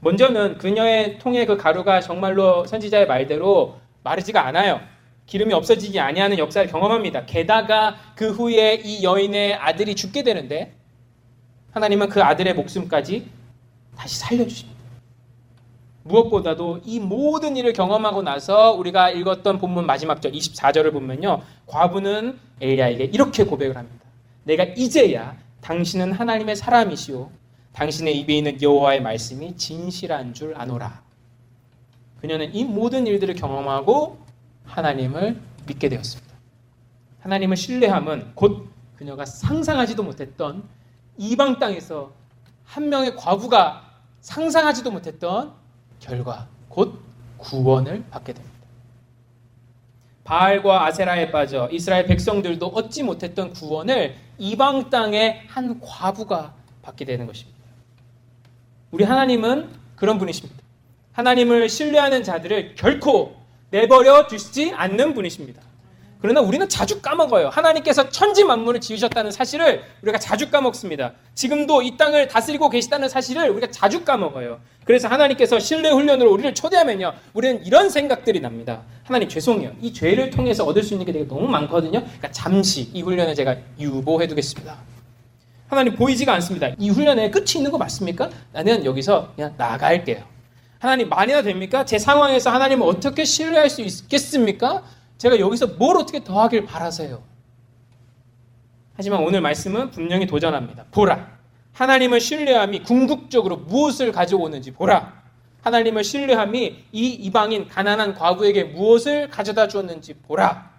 [0.00, 4.80] 먼저는 그녀의 통에 그 가루가 정말로 선지자의 말대로 마르지가 않아요.
[5.26, 7.24] 기름이 없어지지 아니하는 역사를 경험합니다.
[7.24, 10.74] 게다가 그 후에 이 여인의 아들이 죽게 되는데
[11.72, 13.30] 하나님은 그 아들의 목숨까지
[13.96, 14.73] 다시 살려주십니다.
[16.04, 21.42] 무엇보다도 이 모든 일을 경험하고 나서 우리가 읽었던 본문 마지막 절 24절을 보면요.
[21.66, 24.04] 과부는 엘리야에게 이렇게 고백을 합니다.
[24.44, 27.30] 내가 이제야 당신은 하나님의 사람이시오.
[27.72, 31.02] 당신의 입에 있는 여호와의 말씀이 진실한 줄 아노라.
[32.20, 34.18] 그녀는 이 모든 일들을 경험하고
[34.64, 36.34] 하나님을 믿게 되었습니다.
[37.20, 40.62] 하나님을 신뢰함은 곧 그녀가 상상하지도 못했던
[41.16, 42.12] 이방 땅에서
[42.64, 43.90] 한 명의 과부가
[44.20, 45.54] 상상하지도 못했던
[46.04, 47.00] 결과 곧
[47.38, 48.54] 구원을 받게 됩니다.
[50.24, 57.58] 바알과 아세라에 빠져 이스라엘 백성들도 얻지 못했던 구원을 이방 땅의 한 과부가 받게 되는 것입니다.
[58.90, 60.62] 우리 하나님은 그런 분이십니다.
[61.12, 63.36] 하나님을 신뢰하는 자들을 결코
[63.70, 65.62] 내버려 두시지 않는 분이십니다.
[66.24, 67.50] 그러나 우리는 자주 까먹어요.
[67.50, 71.12] 하나님께서 천지 만물을 지으셨다는 사실을 우리가 자주 까먹습니다.
[71.34, 74.58] 지금도 이 땅을 다스리고 계시다는 사실을 우리가 자주 까먹어요.
[74.86, 77.12] 그래서 하나님께서 신뢰 훈련으로 우리를 초대하면요.
[77.34, 78.84] 우리는 이런 생각들이 납니다.
[79.02, 79.72] 하나님 죄송해요.
[79.82, 82.00] 이 죄를 통해서 얻을 수 있는 게 되게 너무 많거든요.
[82.00, 84.78] 그러니까 잠시 이 훈련을 제가 유보해 두겠습니다.
[85.68, 86.70] 하나님 보이지가 않습니다.
[86.78, 88.30] 이 훈련에 끝이 있는 거 맞습니까?
[88.50, 90.22] 나는 여기서 그냥 나갈게요.
[90.78, 91.84] 하나님 만이나 됩니까?
[91.84, 94.84] 제 상황에서 하나님을 어떻게 신뢰할 수 있겠습니까?
[95.24, 97.22] 제가 여기서 뭘 어떻게 더하길 바라세요.
[98.94, 100.84] 하지만 오늘 말씀은 분명히 도전합니다.
[100.90, 101.38] 보라.
[101.72, 105.22] 하나님을 신뢰함이 궁극적으로 무엇을 가져오는지 보라.
[105.62, 110.70] 하나님을 신뢰함이 이 이방인 가난한 과부에게 무엇을 가져다 주었는지 보라.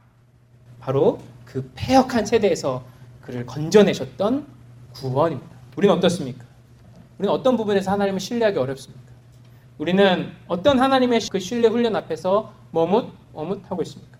[0.79, 2.85] 바로 그 폐역한 세대에서
[3.21, 4.45] 그를 건져내셨던
[4.93, 5.57] 구원입니다.
[5.75, 6.45] 우리는 어떻습니까?
[7.17, 9.11] 우리는 어떤 부분에서 하나님을 신뢰하기 어렵습니까?
[9.79, 14.14] 우리는 어떤 하나님의 그 신뢰 훈련 앞에서 머뭇 머뭇하고 있습니까?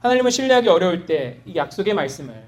[0.00, 2.44] 하나님을 신뢰하기 어려울 때 이 약속의 말씀을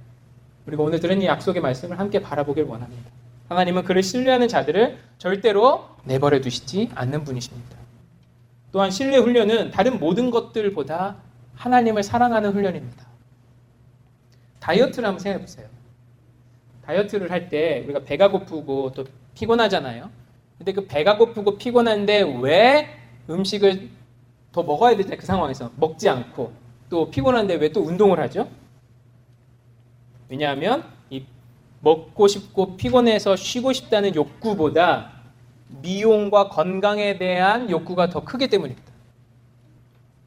[0.67, 3.11] 우리가 오늘 들은 이 약속의 말씀을 함께 바라보길 원합니다.
[3.49, 7.77] 하나님은 그를 신뢰하는 자들을 절대로 내버려 두시지 않는 분이십니다.
[8.71, 11.17] 또한 신뢰 훈련은 다른 모든 것들보다
[11.57, 13.07] 하나님을 사랑하는 훈련입니다.
[14.61, 15.67] 다이어트를 한번 생각해 보세요.
[16.87, 20.09] 다이어트를 할 때 우리가 배가 고프고 또 피곤하잖아요.
[20.57, 22.89] 근데 그 배가 고프고 피곤한데 왜
[23.29, 23.91] 음식을
[24.53, 26.53] 더 먹어야 되지 그 상황에서 먹지 않고
[26.93, 28.51] 또 피곤한데 왜 또 운동을 하죠?
[30.29, 31.25] 왜냐하면 이
[31.81, 35.11] 먹고 싶고 피곤해서 쉬고 싶다는 욕구보다
[35.81, 38.93] 미용과 건강에 대한 욕구가 더 크기 때문입니다.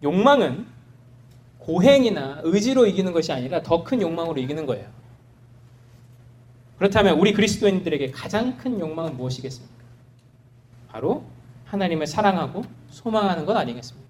[0.01, 0.65] 욕망은
[1.59, 4.87] 고행이나 의지로 이기는 것이 아니라 더 큰 욕망으로 이기는 거예요.
[6.79, 9.75] 그렇다면 우리 그리스도인들에게 가장 큰 욕망은 무엇이겠습니까?
[10.89, 11.23] 바로
[11.65, 14.09] 하나님을 사랑하고 소망하는 것 아니겠습니까?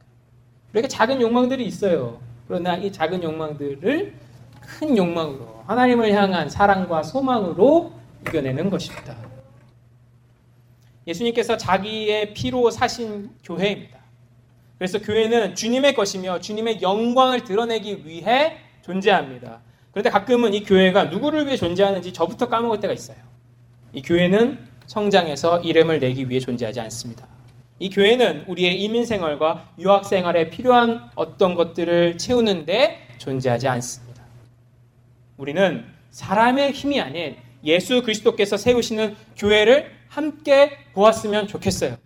[0.71, 2.23] 우리에게 작은 욕망들이 있어요.
[2.47, 4.13] 그러나 이 작은 욕망들을
[4.61, 7.91] 큰 욕망으로 하나님을 향한 사랑과 소망으로
[8.27, 9.15] 이겨내는 것입니다.
[11.07, 13.99] 예수님께서 자기의 피로 사신 교회입니다.
[14.77, 19.61] 그래서 교회는 주님의 것이며 주님의 영광을 드러내기 위해 존재합니다.
[19.91, 23.17] 그런데 가끔은 이 교회가 누구를 위해 존재하는지 저부터 까먹을 때가 있어요.
[23.93, 27.27] 이 교회는 성장해서 이름을 내기 위해 존재하지 않습니다.
[27.77, 34.23] 이 교회는 우리의 이민 생활과 유학 생활에 필요한 어떤 것들을 채우는데 존재하지 않습니다.
[35.37, 41.97] 우리는 사람의 힘이 아닌 예수 그리스도께서 세우시는 교회를 함께 보았으면 좋겠어요.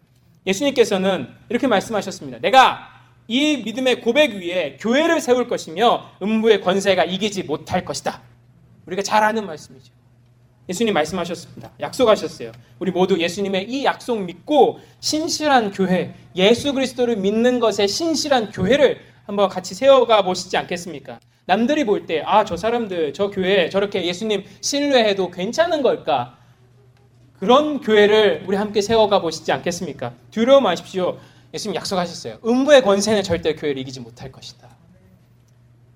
[0.48, 2.40] 예수님께서는 이렇게 말씀하셨습니다.
[2.40, 2.90] 내가
[3.28, 8.24] 이 믿음의 고백 위에 교회를 세울 것이며 음부의 권세가 이기지 못할 것이다.
[8.88, 9.94] 우리가 잘 아는 말씀이죠.
[10.70, 11.72] 예수님 말씀하셨습니다.
[11.80, 12.52] 약속하셨어요.
[12.78, 19.50] 우리 모두 예수님의 이 약속 믿고 신실한 교회, 예수 그리스도를 믿는 것에 신실한 교회를 한번
[19.50, 21.20] 같이 세워가 보시지 않겠습니까?
[21.46, 26.38] 남들이 볼 때, 아, 저 사람들, 저 교회 저렇게 예수님 신뢰해도 괜찮은 걸까?
[27.40, 30.14] 그런 교회를 우리 함께 세워가 보시지 않겠습니까?
[30.30, 31.18] 두려워 마십시오.
[31.52, 32.38] 예수님 약속하셨어요.
[32.46, 34.70] 음부의 권세는 절대 교회를 이기지 못할 것이다.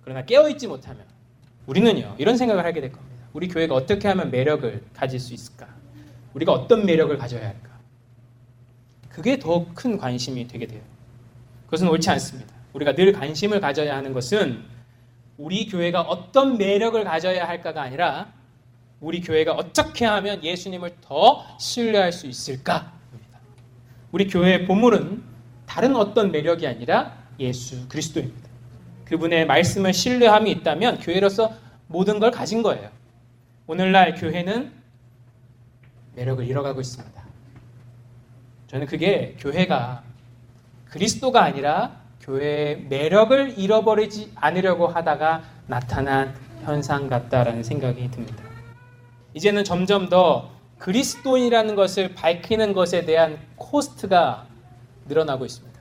[0.03, 1.05] 그러나 깨어있지 못하면
[1.67, 3.12] 우리는요, 이런 생각을 하게 될 겁니다.
[3.33, 5.67] 우리 교회가 어떻게 하면 매력을 가질 수 있을까?
[6.33, 7.69] 우리가 어떤 매력을 가져야 할까?
[9.09, 10.81] 그게 더 큰 관심이 되게 돼요.
[11.65, 12.53] 그것은 옳지 않습니다.
[12.73, 14.63] 우리가 늘 관심을 가져야 하는 것은
[15.37, 18.31] 우리 교회가 어떤 매력을 가져야 할까가 아니라
[18.99, 22.93] 우리 교회가 어떻게 하면 예수님을 더 신뢰할 수 있을까입니다.
[24.11, 25.23] 우리 교회의 보물은
[25.65, 28.49] 다른 어떤 매력이 아니라 예수 그리스도입니다.
[29.05, 31.51] 그분의 말씀을 신뢰함이 있다면 교회로서
[31.87, 32.89] 모든 걸 가진 거예요.
[33.65, 34.73] 오늘날 교회는
[36.15, 37.23] 매력을 잃어가고 있습니다.
[38.67, 40.03] 저는 그게 교회가
[40.85, 48.43] 그리스도가 아니라 교회의 매력을 잃어버리지 않으려고 하다가 나타난 현상 같다라는 생각이 듭니다.
[49.33, 54.45] 이제는 점점 더 그리스도인이라는 것을 밝히는 것에 대한 코스트가
[55.07, 55.73] 늘어나고 있습니다.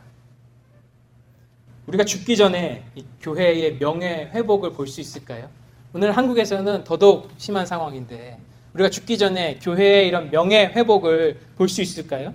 [1.88, 2.84] 우리가 죽기 전에
[3.20, 5.50] 교회의 명예 회복을 볼 수 있을까요?
[5.94, 8.38] 오늘 한국에서는 더더욱 심한 상황인데
[8.74, 12.34] 우리가 죽기 전에 교회의 이런 명예 회복을 볼 수 있을까요?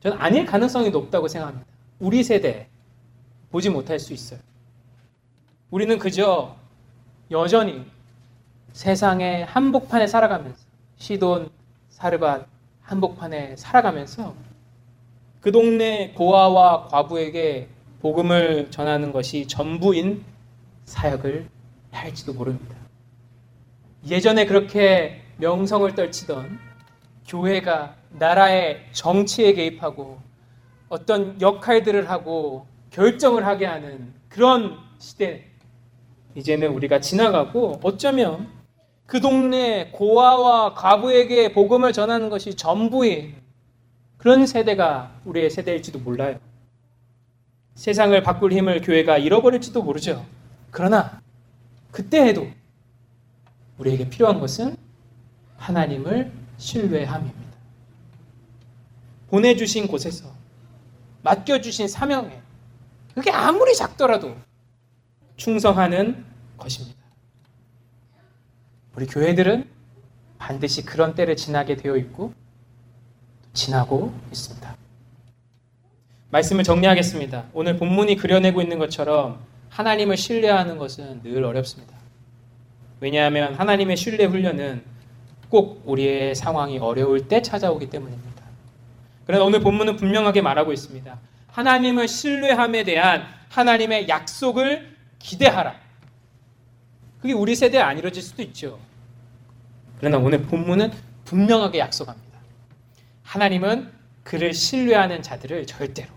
[0.00, 1.66] 저는 아닐 가능성이 높다고 생각합니다.
[2.00, 2.68] 우리 세대
[3.50, 4.40] 보지 못할 수 있어요.
[5.70, 6.56] 우리는 그저
[7.30, 7.84] 여전히
[8.72, 10.58] 세상의 한복판에 살아가면서
[10.96, 11.50] 시돈,
[11.90, 12.46] 사르밧
[12.82, 14.34] 한복판에 살아가면서
[15.40, 17.68] 그 동네 고아와 과부에게
[18.00, 20.24] 복음을 전하는 것이 전부인
[20.84, 21.48] 사역을
[21.90, 22.74] 할지도 모릅니다.
[24.06, 26.58] 예전에 그렇게 명성을 떨치던
[27.26, 30.18] 교회가 나라의 정치에 개입하고
[30.88, 35.44] 어떤 역할들을 하고 결정을 하게 하는 그런 시대
[36.34, 38.48] 이제는 우리가 지나가고 어쩌면
[39.06, 43.34] 그 동네 고아와 과부에게 복음을 전하는 것이 전부인
[44.16, 46.38] 그런 세대가 우리의 세대일지도 몰라요.
[47.74, 50.26] 세상을 바꿀 힘을 교회가 잃어버릴지도 모르죠.
[50.70, 51.20] 그러나
[51.90, 52.50] 그때 해도
[53.78, 54.76] 우리에게 필요한 것은
[55.56, 57.48] 하나님을 신뢰함입니다.
[59.28, 60.32] 보내주신 곳에서
[61.22, 62.40] 맡겨주신 사명에
[63.14, 64.36] 그게 아무리 작더라도
[65.36, 66.24] 충성하는
[66.56, 66.98] 것입니다.
[68.94, 69.68] 우리 교회들은
[70.38, 72.32] 반드시 그런 때를 지나게 되어 있고
[73.52, 74.76] 지나고 있습니다.
[76.30, 77.46] 말씀을 정리하겠습니다.
[77.52, 79.40] 오늘 본문이 그려내고 있는 것처럼
[79.78, 81.96] 하나님을 신뢰하는 것은 늘 어렵습니다.
[82.98, 84.82] 왜냐하면 하나님의 신뢰 훈련은
[85.48, 88.42] 꼭 우리의 상황이 어려울 때 찾아오기 때문입니다.
[89.24, 91.16] 그러나 오늘 본문은 분명하게 말하고 있습니다.
[91.46, 95.76] 하나님을 신뢰함에 대한 하나님의 약속을 기대하라.
[97.20, 98.80] 그게 우리 세대에 안 이루어질 수도 있죠.
[100.00, 100.90] 그러나 오늘 본문은
[101.24, 102.36] 분명하게 약속합니다.
[103.22, 103.92] 하나님은
[104.24, 106.08] 그를 신뢰하는 자들을 절대로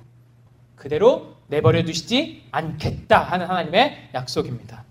[0.76, 4.84] 그대로 내버려 두시지 않겠다 하는 하나님의 약속입니다.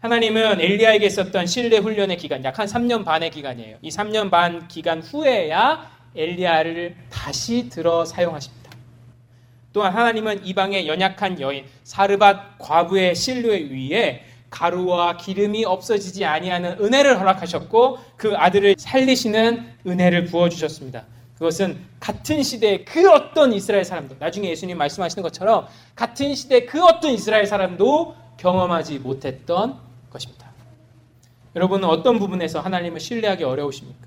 [0.00, 3.76] 하나님은 엘리야에게 있었던 신뢰 훈련의 기간 약 한 3년 반의 기간이에요.
[3.82, 8.70] 이 3년 반 기간 후에야 엘리야를 다시 들어 사용하십니다.
[9.72, 17.98] 또한 하나님은 이방의 연약한 여인 사르밧 과부의 신뢰 위에 가루와 기름이 없어지지 아니하는 은혜를 허락하셨고
[18.16, 21.04] 그 아들을 살리시는 은혜를 부어 주셨습니다.
[21.34, 27.12] 그것은 같은 시대의 그 어떤 이스라엘 사람도 나중에 예수님 말씀하시는 것처럼 같은 시대 그 어떤
[27.12, 29.78] 이스라엘 사람도 경험하지 못했던
[30.10, 30.50] 것입니다.
[31.54, 34.06] 여러분은 어떤 부분에서 하나님을 신뢰하기 어려우십니까?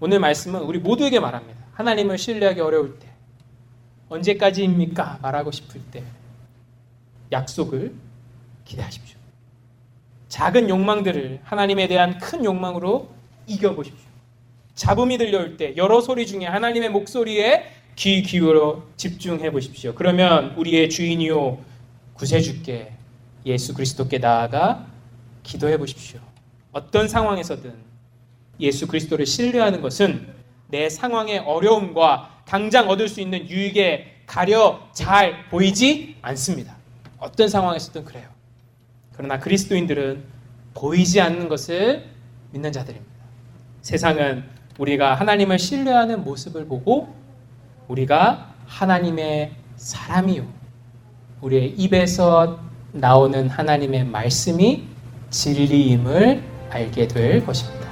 [0.00, 1.60] 오늘 말씀은 우리 모두에게 말합니다.
[1.72, 3.08] 하나님을 신뢰하기 어려울 때
[4.08, 5.20] 언제까지입니까?
[5.22, 6.02] 말하고 싶을 때
[7.30, 7.94] 약속을
[8.64, 9.18] 기대하십시오.
[10.28, 13.08] 작은 욕망들을 하나님에 대한 큰 욕망으로
[13.46, 14.11] 이겨보십시오.
[14.74, 17.64] 잡음이 들려올 때 여러 소리 중에 하나님의 목소리에
[17.96, 19.94] 귀 기울여 집중해 보십시오.
[19.94, 21.58] 그러면 우리의 주인이요
[22.14, 22.92] 구세주께
[23.46, 24.86] 예수 그리스도께 나아가
[25.42, 26.20] 기도해 보십시오.
[26.72, 27.74] 어떤 상황에서든
[28.60, 30.26] 예수 그리스도를 신뢰하는 것은
[30.68, 36.76] 내 상황의 어려움과 당장 얻을 수 있는 유익에 가려 잘 보이지 않습니다.
[37.18, 38.28] 어떤 상황에서든 그래요.
[39.12, 40.24] 그러나 그리스도인들은
[40.74, 42.08] 보이지 않는 것을
[42.52, 43.12] 믿는 자들입니다.
[43.82, 44.44] 세상은
[44.78, 47.14] 우리가 하나님을 신뢰하는 모습을 보고
[47.88, 50.44] 우리가 하나님의 사람이요.
[51.40, 52.60] 우리의 입에서
[52.92, 54.84] 나오는 하나님의 말씀이
[55.30, 57.91] 진리임을 알게 될 것입니다.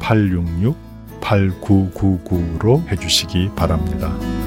[0.00, 4.37] 602-866-8999로 해주시기 바랍니다.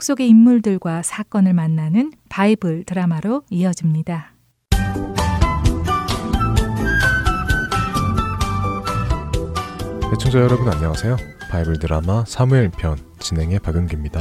[0.00, 4.32] 성경 속의 인물들과 사건을 만나는 바이블 드라마로 이어집니다.
[10.12, 11.16] 애청자 여러분 안녕하세요.
[11.50, 14.18] 바이블 드라마 사무엘 편 진행의 박은기입니다.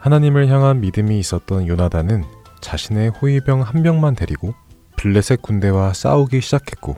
[0.00, 2.24] 하나님을 향한 믿음이 있었던 요나단은
[2.60, 4.54] 자신의 호위병 한 명만 데리고
[4.96, 6.96] 블레셋 군대와 싸우기 시작했고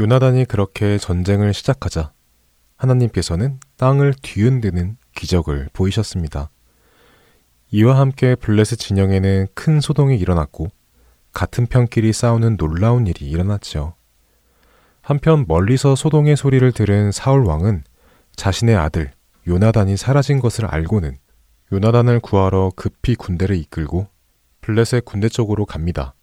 [0.00, 2.12] 요나단이 그렇게 전쟁을 시작하자
[2.76, 6.50] 하나님께서는 땅을 뒤흔드는 기적을 보이셨습니다.
[7.72, 10.68] 이와 함께 블레셋 진영에는 큰 소동이 일어났고
[11.32, 13.94] 같은 편끼리 싸우는 놀라운 일이 일어났죠.
[15.02, 17.82] 한편 멀리서 소동의 소리를 들은 사울 왕은
[18.36, 19.10] 자신의 아들
[19.46, 21.18] 요나단이 사라진 것을 알고는
[21.72, 24.08] 요나단을 구하러 급히 군대를 이끌고
[24.60, 26.14] 블레셋 군대 쪽으로 갑니다.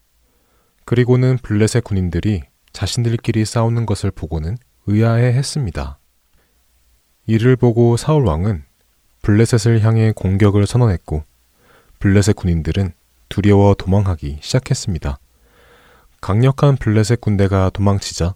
[0.86, 2.44] 그리고는 블레셋 군인들이
[2.74, 6.00] 자신들끼리 싸우는 것을 보고는 의아해 했습니다.
[7.28, 8.64] 이를 보고 사울 왕은
[9.26, 11.24] 블레셋을 향해 공격을 선언했고
[11.98, 12.94] 블레셋 군인들은
[13.28, 15.18] 두려워 도망하기 시작했습니다.
[16.22, 18.36] 강력한 블레셋 군대가 도망치자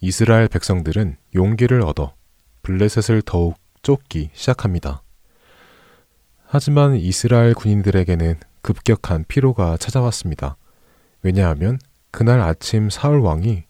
[0.00, 2.14] 이스라엘 백성들은 용기를 얻어
[2.62, 5.02] 블레셋을 더욱 쫓기 시작합니다.
[6.46, 10.56] 하지만 이스라엘 군인들에게는 급격한 피로가 찾아왔습니다.
[11.22, 11.78] 왜냐하면
[12.10, 13.64] 그날 아침 사울 왕이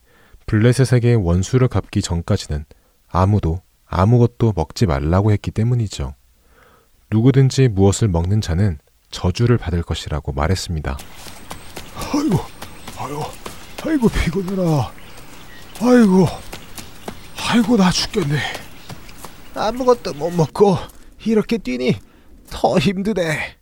[0.47, 2.67] 블레셋에게 원수를 갚기 전까지는
[3.09, 6.15] 아무도 아무것도 먹지 말라고 했기 때문이죠.
[7.11, 8.79] 누구든지 무엇을 먹는 자는
[9.11, 10.97] 저주를 받을 것이라고 말했습니다.
[11.97, 12.39] 아이고,
[12.99, 13.23] 아이고,
[13.85, 14.93] 아이고 피곤해라.
[15.81, 16.27] 아이고,
[17.49, 18.39] 아이고 나 죽겠네.
[19.55, 20.77] 아무것도 못 먹고
[21.25, 21.97] 이렇게 뛰니
[22.49, 23.57] 더 힘드네.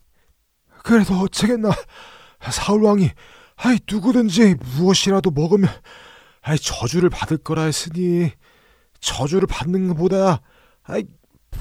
[0.85, 1.71] 그래도 어쩌겠나.
[2.51, 3.11] 사울 왕이
[3.57, 5.71] 아이 누구든지 무엇이라도 먹으면
[6.43, 8.31] 아이 저주를 받을 거라 했으니
[9.01, 10.41] 저주를 받는 것보다
[10.85, 11.05] 아이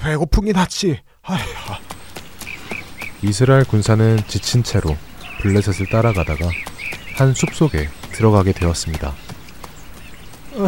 [0.00, 1.00] 배고픈 게 낫지.
[1.22, 1.40] 아이.
[3.22, 4.96] 이스라엘 군사는 지친 채로
[5.42, 6.48] 블레셋을 따라가다가
[7.16, 9.12] 한 숲속에 들어가게 되었습니다.
[10.54, 10.66] 아휴,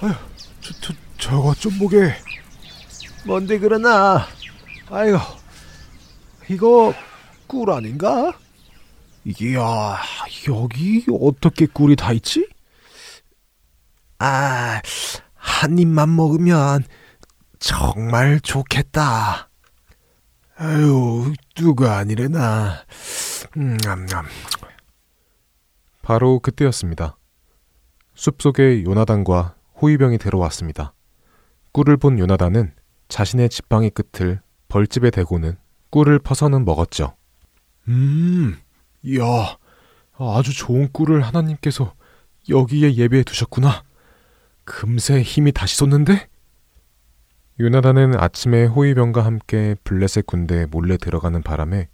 [0.00, 0.14] 아휴,
[0.60, 2.14] 저, 저, 저것 좀 보게.
[3.24, 4.26] 뭔데 그러나?
[4.90, 5.18] 아이고,
[6.48, 6.94] 이거
[7.46, 8.32] 꿀 아닌가?
[9.24, 10.00] 이야,
[10.48, 12.48] 여기 어떻게 꿀이 다 있지?
[14.18, 14.80] 아,
[15.34, 16.84] 한 입만 먹으면
[17.62, 19.48] 정말 좋겠다.
[20.56, 22.82] 아유, 누가 아니래나.
[23.56, 24.06] 음, 음, 음.
[26.02, 27.16] 바로 그때였습니다.
[28.14, 30.92] 숲속에 요나단과 호위병이 들어왔습니다.
[31.70, 32.74] 꿀을 본 요나단은
[33.08, 35.56] 자신의 지팡이 끝을 벌집에 대고는
[35.90, 37.14] 꿀을 퍼서는 먹었죠.
[37.86, 38.58] 음,
[39.18, 39.56] 야,
[40.18, 41.94] 아주 좋은 꿀을 하나님께서
[42.48, 43.84] 여기에 예배해 두셨구나.
[44.64, 46.31] 금세 힘이 다시 솟는데?
[47.62, 51.88] 요나단은 아침에 호위병과 함께 블레셋 군대에 몰래 들어가는 바람에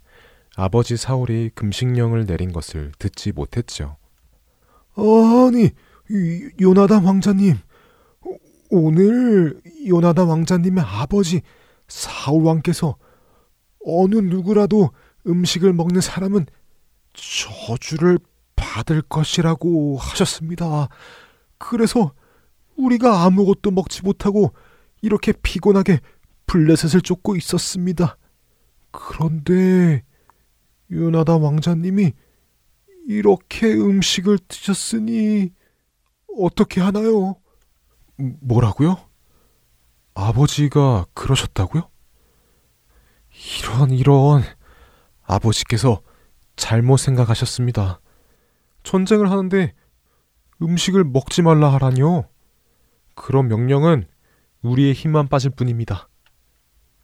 [0.56, 3.98] 아버지 사울이 금식령을 내린 것을 듣지 못했죠.
[4.96, 5.68] 아니,
[6.58, 7.56] 요나단 왕자님,
[8.70, 11.42] 오늘 요나단 왕자님의 아버지
[11.86, 12.96] 사울 왕께서
[13.84, 14.88] 어느 누구라도
[15.26, 16.46] 음식을 먹는 사람은
[17.12, 18.18] 저주를
[18.56, 20.88] 받을 것이라고 하셨습니다.
[21.58, 22.12] 그래서
[22.74, 24.54] 우리가 아무것도 먹지 못하고
[25.01, 26.01] 이렇게 피곤하게
[26.46, 28.16] 블레셋을 쫓고 있었습니다.
[28.90, 30.03] 그런데
[30.90, 32.12] 요나다 왕자님이
[33.07, 35.53] 이렇게 음식을 드셨으니
[36.36, 37.36] 어떻게 하나요?
[38.16, 38.96] 뭐라고요?
[40.14, 41.88] 아버지가 그러셨다고요?
[43.62, 44.42] 이런 이런
[45.22, 46.01] 아버지께서
[46.57, 48.01] 잘못 생각하셨습니다.
[48.82, 49.74] 전쟁을 하는데
[50.61, 52.28] 음식을 먹지 말라 하라니요.
[53.14, 54.07] 그런 명령은
[54.62, 56.09] 우리의 힘만 빠질 뿐입니다.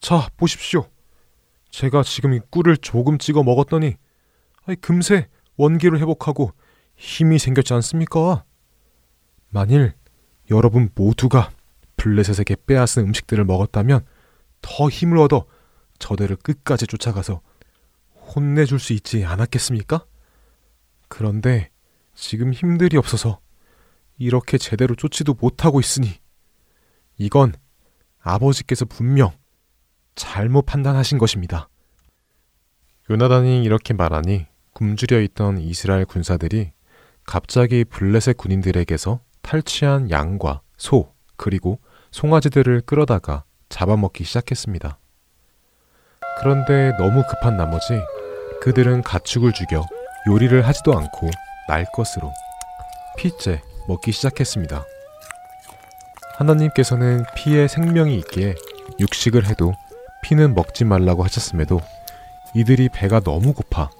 [0.00, 0.88] 자, 보십시오.
[1.70, 3.96] 제가 지금 이 꿀을 조금 찍어 먹었더니
[4.66, 6.52] 아이, 금세 원기를 회복하고
[6.96, 8.44] 힘이 생겼지 않습니까?
[9.48, 9.94] 만일
[10.50, 11.50] 여러분 모두가
[11.96, 14.04] 블레셋에게 빼앗은 음식들을 먹었다면
[14.62, 15.46] 더 힘을 얻어
[15.98, 17.40] 저들을 끝까지 쫓아가서
[18.34, 20.04] 혼내줄 수 있지 않았겠습니까?
[21.08, 21.70] 그런데
[22.14, 23.40] 지금 힘들이 없어서
[24.18, 26.18] 이렇게 제대로 쫓지도 못하고 있으니
[27.16, 27.52] 이건
[28.20, 29.32] 아버지께서 분명
[30.14, 31.68] 잘못 판단하신 것입니다.
[33.10, 36.72] 요나단이 이렇게 말하니 굶주려 있던 이스라엘 군사들이
[37.24, 44.98] 갑자기 블레셋 군인들에게서 탈취한 양과 소 그리고 송아지들을 끌어다가 잡아먹기 시작했습니다.
[46.40, 48.00] 그런데 너무 급한 나머지
[48.62, 49.86] 그들은 가축을 죽여
[50.28, 51.30] 요리를 하지도 않고
[51.68, 52.32] 날 것으로
[53.16, 54.84] 피째 먹기 시작했습니다.
[56.36, 58.54] 하나님께서는 피에 생명이 있기에
[59.00, 59.72] 육식을 해도
[60.22, 61.80] 피는 먹지 말라고 하셨음에도
[62.54, 63.90] 이들이 배가 너무 고파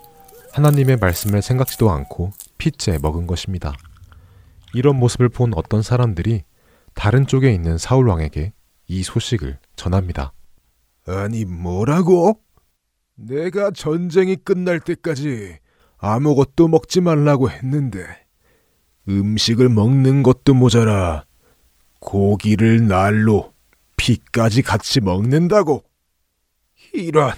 [0.53, 3.72] 하나님의 말씀을 생각지도 않고 피째 먹은 것입니다.
[4.72, 6.45] 이런 모습을 본 어떤 사람들이
[6.95, 8.53] 다른 쪽에 있는 사울 왕에게
[8.87, 10.32] 이 소식을 전합니다.
[11.07, 12.39] 아니 뭐라고?
[13.16, 15.59] 내가 전쟁이 끝날 때까지
[15.99, 18.05] 아무것도 먹지 말라고 했는데
[19.09, 21.24] 음식을 먹는 것도 모자라
[22.05, 23.55] 고기를 날로
[23.96, 25.82] 피까지 같이 먹는다고
[26.92, 27.32] 이런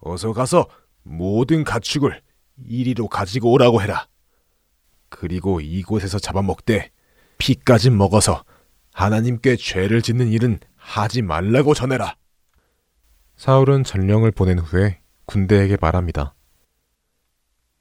[0.00, 0.68] 어서 가서
[1.02, 2.22] 모든 가축을
[2.66, 4.06] 이리로 가지고 오라고 해라.
[5.08, 6.90] 그리고 이곳에서 잡아먹되
[7.38, 8.44] 피까지 먹어서
[8.92, 12.16] 하나님께 죄를 짓는 일은 하지 말라고 전해라.
[13.36, 16.34] 사울은 전령을 보낸 후에 군대에게 말합니다.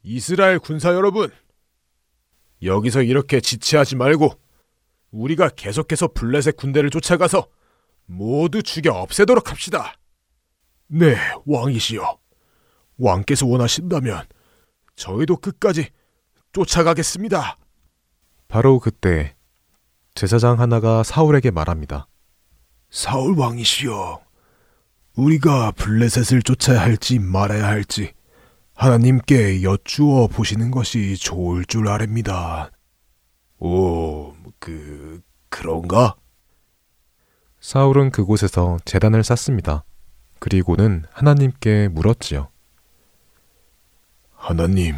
[0.02, 1.32] 이스라엘 군사 여러분,
[2.64, 4.43] 여기서 이렇게 지체하지 말고
[5.14, 7.48] 우리가 계속해서 블레셋 군대를 쫓아가서
[8.06, 9.94] 모두 죽여 없애도록 합시다.
[10.88, 12.18] 네, 왕이시여.
[12.98, 14.26] 왕께서 원하신다면
[14.96, 15.90] 저희도 끝까지
[16.52, 17.58] 쫓아가겠습니다.
[18.48, 19.36] 바로 그때
[20.16, 22.08] 제사장 하나가 사울에게 말합니다.
[22.90, 24.22] 사울 왕이시여,
[25.16, 28.14] 우리가 블레셋을 쫓아야 할지 말아야 할지
[28.76, 32.72] 하나님께 여쭈어 보시는 것이 좋을 줄 아랍니다.
[33.60, 36.16] 오, 그 그런가?
[37.60, 39.84] 사울은 그곳에서 재단을 쌓습니다.
[40.40, 42.50] 그리고는 하나님께 물었지요.
[44.36, 44.96] 하나님,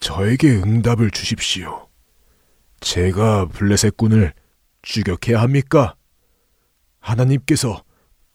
[0.00, 1.88] 저에게 응답을 주십시오.
[2.80, 4.32] 제가 블레셋 군을
[4.82, 5.94] 추격해야 합니까?
[7.00, 7.82] 하나님께서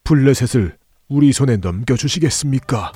[0.04, 0.78] 블레셋을
[1.10, 2.92] 우리 손에 넘겨주시겠습니까?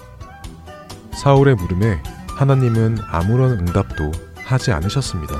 [1.13, 5.35] 사울의 물음에 하나님은 아무런 응답도 하지 않으셨습니다.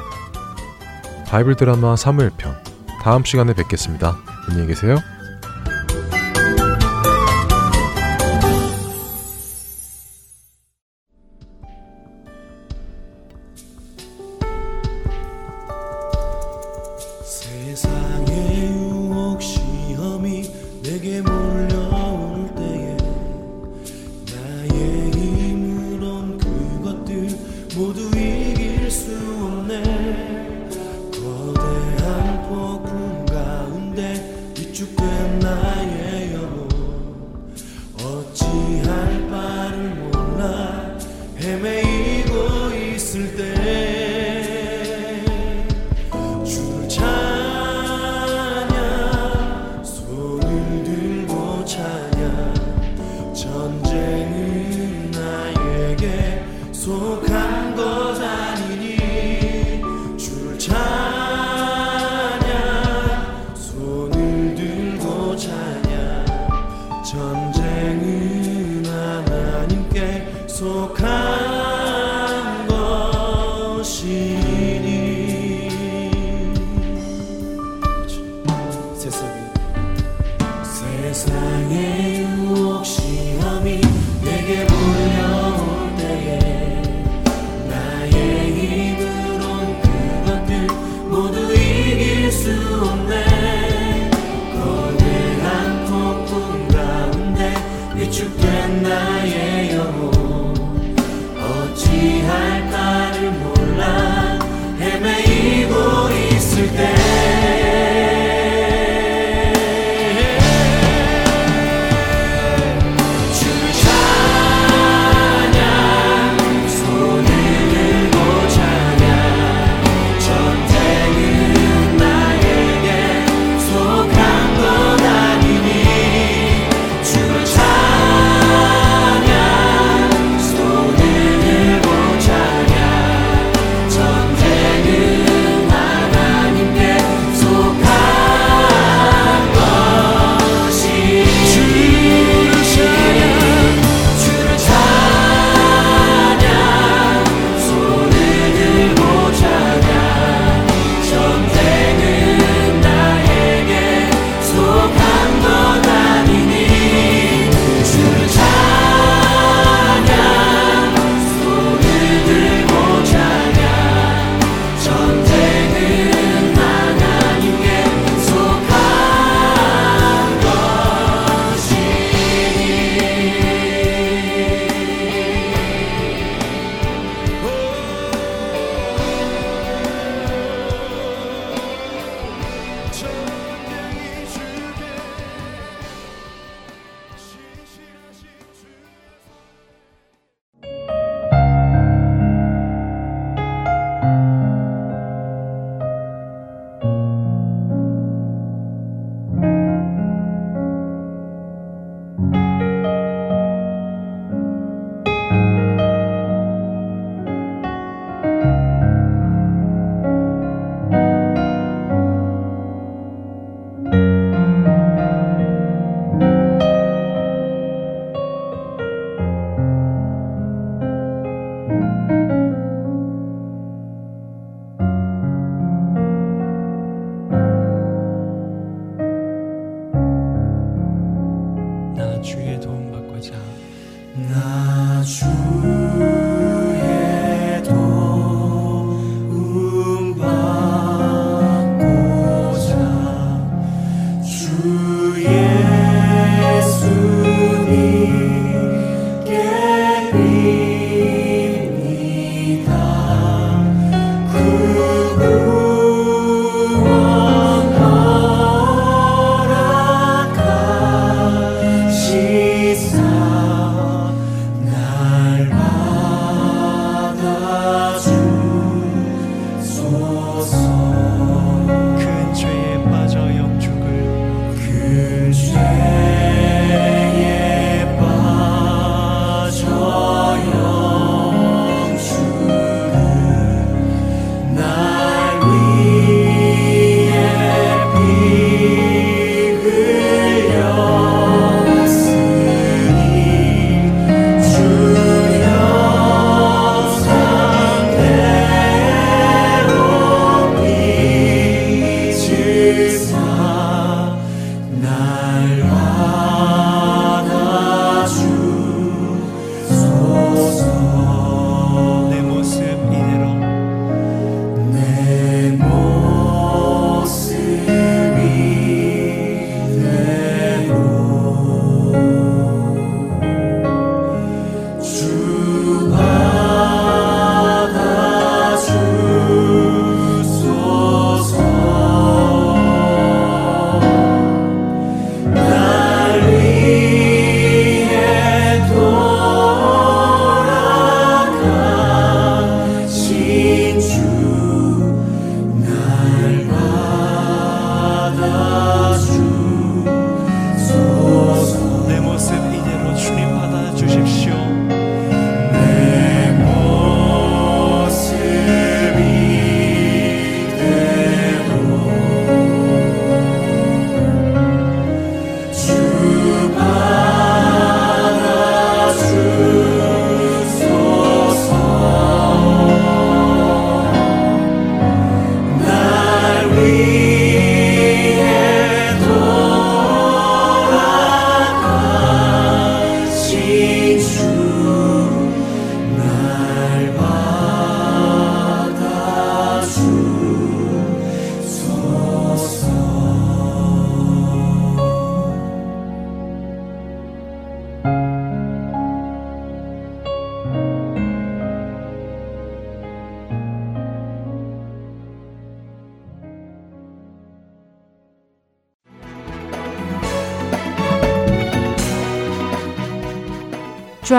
[1.27, 2.55] 바이블 드라마 3일편
[3.01, 4.17] 다음 시간에 뵙겠습니다.
[4.49, 4.97] 안녕히 계세요.